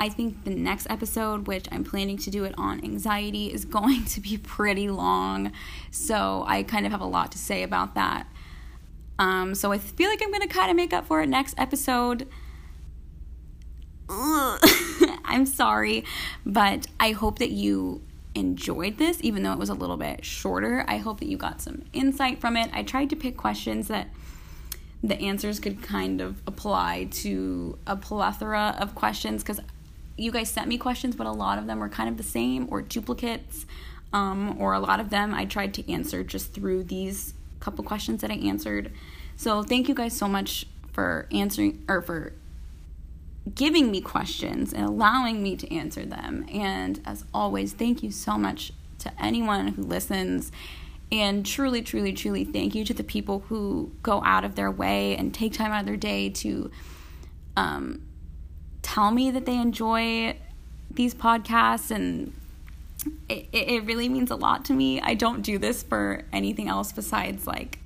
I 0.00 0.08
think 0.08 0.42
the 0.42 0.50
next 0.50 0.88
episode, 0.90 1.46
which 1.46 1.66
I'm 1.70 1.84
planning 1.84 2.18
to 2.18 2.30
do 2.30 2.42
it 2.42 2.56
on 2.58 2.82
anxiety, 2.84 3.52
is 3.52 3.64
going 3.78 4.04
to 4.06 4.20
be 4.20 4.36
pretty 4.36 4.90
long. 4.90 5.52
So 5.92 6.44
I 6.48 6.64
kind 6.64 6.86
of 6.86 6.92
have 6.92 7.00
a 7.00 7.06
lot 7.06 7.30
to 7.32 7.38
say 7.38 7.62
about 7.62 7.94
that. 7.94 8.26
Um, 9.20 9.54
so 9.54 9.70
I 9.70 9.78
feel 9.78 10.10
like 10.10 10.20
I'm 10.22 10.30
going 10.30 10.42
to 10.42 10.48
kind 10.48 10.70
of 10.70 10.76
make 10.76 10.92
up 10.92 11.06
for 11.06 11.22
it 11.22 11.28
next 11.28 11.54
episode. 11.56 12.26
I'm 14.08 15.46
sorry, 15.46 16.04
but 16.44 16.88
I 16.98 17.12
hope 17.12 17.38
that 17.38 17.50
you 17.50 18.02
enjoyed 18.34 18.98
this, 18.98 19.18
even 19.22 19.42
though 19.42 19.52
it 19.52 19.58
was 19.58 19.68
a 19.68 19.74
little 19.74 19.96
bit 19.96 20.24
shorter. 20.24 20.84
I 20.88 20.98
hope 20.98 21.20
that 21.20 21.28
you 21.28 21.36
got 21.36 21.60
some 21.60 21.84
insight 21.92 22.40
from 22.40 22.56
it. 22.56 22.70
I 22.72 22.82
tried 22.82 23.10
to 23.10 23.16
pick 23.16 23.36
questions 23.36 23.88
that 23.88 24.08
the 25.02 25.20
answers 25.20 25.58
could 25.58 25.82
kind 25.82 26.20
of 26.20 26.40
apply 26.46 27.08
to 27.10 27.78
a 27.86 27.96
plethora 27.96 28.76
of 28.78 28.94
questions 28.94 29.42
because 29.42 29.60
you 30.16 30.30
guys 30.30 30.50
sent 30.50 30.68
me 30.68 30.78
questions, 30.78 31.16
but 31.16 31.26
a 31.26 31.32
lot 31.32 31.58
of 31.58 31.66
them 31.66 31.78
were 31.78 31.88
kind 31.88 32.08
of 32.08 32.16
the 32.16 32.22
same 32.22 32.68
or 32.70 32.82
duplicates, 32.82 33.66
um, 34.12 34.56
or 34.60 34.74
a 34.74 34.80
lot 34.80 35.00
of 35.00 35.10
them 35.10 35.34
I 35.34 35.44
tried 35.44 35.74
to 35.74 35.92
answer 35.92 36.22
just 36.22 36.52
through 36.52 36.84
these 36.84 37.34
couple 37.60 37.84
questions 37.84 38.20
that 38.20 38.30
I 38.30 38.34
answered. 38.34 38.92
So 39.36 39.62
thank 39.62 39.88
you 39.88 39.94
guys 39.94 40.16
so 40.16 40.28
much 40.28 40.66
for 40.92 41.26
answering 41.32 41.84
or 41.88 42.02
for 42.02 42.34
giving 43.54 43.90
me 43.90 44.00
questions 44.00 44.72
and 44.72 44.84
allowing 44.84 45.42
me 45.42 45.56
to 45.56 45.74
answer 45.74 46.04
them. 46.04 46.46
And 46.52 47.00
as 47.04 47.24
always, 47.34 47.72
thank 47.72 48.02
you 48.02 48.10
so 48.10 48.38
much 48.38 48.72
to 48.98 49.12
anyone 49.22 49.68
who 49.68 49.82
listens. 49.82 50.52
And 51.10 51.44
truly, 51.44 51.82
truly, 51.82 52.12
truly 52.12 52.44
thank 52.44 52.74
you 52.74 52.84
to 52.84 52.94
the 52.94 53.04
people 53.04 53.40
who 53.48 53.92
go 54.02 54.22
out 54.24 54.44
of 54.44 54.54
their 54.54 54.70
way 54.70 55.16
and 55.16 55.34
take 55.34 55.52
time 55.52 55.72
out 55.72 55.80
of 55.80 55.86
their 55.86 55.96
day 55.96 56.30
to 56.30 56.70
um, 57.56 58.02
tell 58.80 59.10
me 59.10 59.30
that 59.30 59.44
they 59.44 59.56
enjoy 59.56 60.36
these 60.90 61.14
podcasts. 61.14 61.90
And 61.90 62.32
it, 63.28 63.48
it 63.52 63.84
really 63.84 64.08
means 64.08 64.30
a 64.30 64.36
lot 64.36 64.64
to 64.66 64.72
me. 64.72 65.00
I 65.00 65.14
don't 65.14 65.42
do 65.42 65.58
this 65.58 65.82
for 65.82 66.24
anything 66.32 66.68
else 66.68 66.92
besides 66.92 67.46
like 67.46 67.80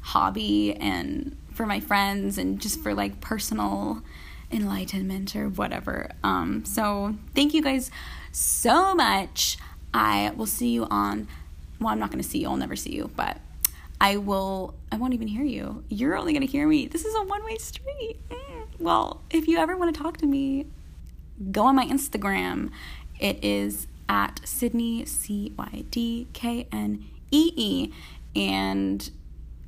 hobby 0.00 0.74
and 0.74 1.36
for 1.52 1.66
my 1.66 1.80
friends 1.80 2.38
and 2.38 2.60
just 2.60 2.80
for 2.80 2.94
like 2.94 3.20
personal 3.20 4.02
enlightenment 4.52 5.34
or 5.34 5.48
whatever. 5.48 6.10
Um, 6.22 6.64
so 6.64 7.16
thank 7.34 7.54
you 7.54 7.62
guys 7.62 7.90
so 8.30 8.94
much. 8.94 9.56
I 9.94 10.32
will 10.36 10.46
see 10.46 10.68
you 10.68 10.86
on, 10.86 11.28
well, 11.80 11.90
I'm 11.90 11.98
not 11.98 12.10
going 12.10 12.22
to 12.22 12.28
see 12.28 12.38
you, 12.38 12.48
I'll 12.48 12.56
never 12.56 12.76
see 12.76 12.94
you, 12.94 13.10
but 13.16 13.38
I 14.00 14.16
will, 14.16 14.74
I 14.90 14.96
won't 14.96 15.14
even 15.14 15.28
hear 15.28 15.44
you. 15.44 15.84
You're 15.88 16.16
only 16.16 16.32
going 16.32 16.44
to 16.44 16.50
hear 16.50 16.66
me. 16.66 16.86
This 16.86 17.04
is 17.04 17.14
a 17.14 17.22
one 17.22 17.44
way 17.44 17.56
street. 17.58 18.18
Mm. 18.30 18.66
Well, 18.78 19.20
if 19.30 19.46
you 19.46 19.58
ever 19.58 19.76
want 19.76 19.94
to 19.94 20.02
talk 20.02 20.16
to 20.18 20.26
me, 20.26 20.66
go 21.50 21.66
on 21.66 21.76
my 21.76 21.86
Instagram. 21.86 22.70
It 23.20 23.42
is 23.44 23.86
at 24.08 24.40
Sydney 24.44 25.04
C 25.04 25.52
Y 25.56 25.84
D 25.90 26.26
K 26.32 26.66
N 26.72 27.04
E 27.30 27.52
E. 27.54 27.92
And 28.34 29.08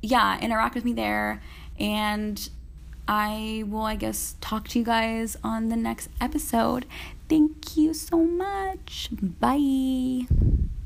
yeah, 0.01 0.39
interact 0.39 0.75
with 0.75 0.83
me 0.83 0.93
there. 0.93 1.41
And 1.79 2.49
I 3.07 3.63
will, 3.67 3.83
I 3.83 3.95
guess, 3.95 4.35
talk 4.41 4.67
to 4.69 4.79
you 4.79 4.85
guys 4.85 5.37
on 5.43 5.69
the 5.69 5.75
next 5.75 6.09
episode. 6.19 6.85
Thank 7.29 7.77
you 7.77 7.93
so 7.93 8.17
much. 8.25 9.09
Bye. 9.11 10.27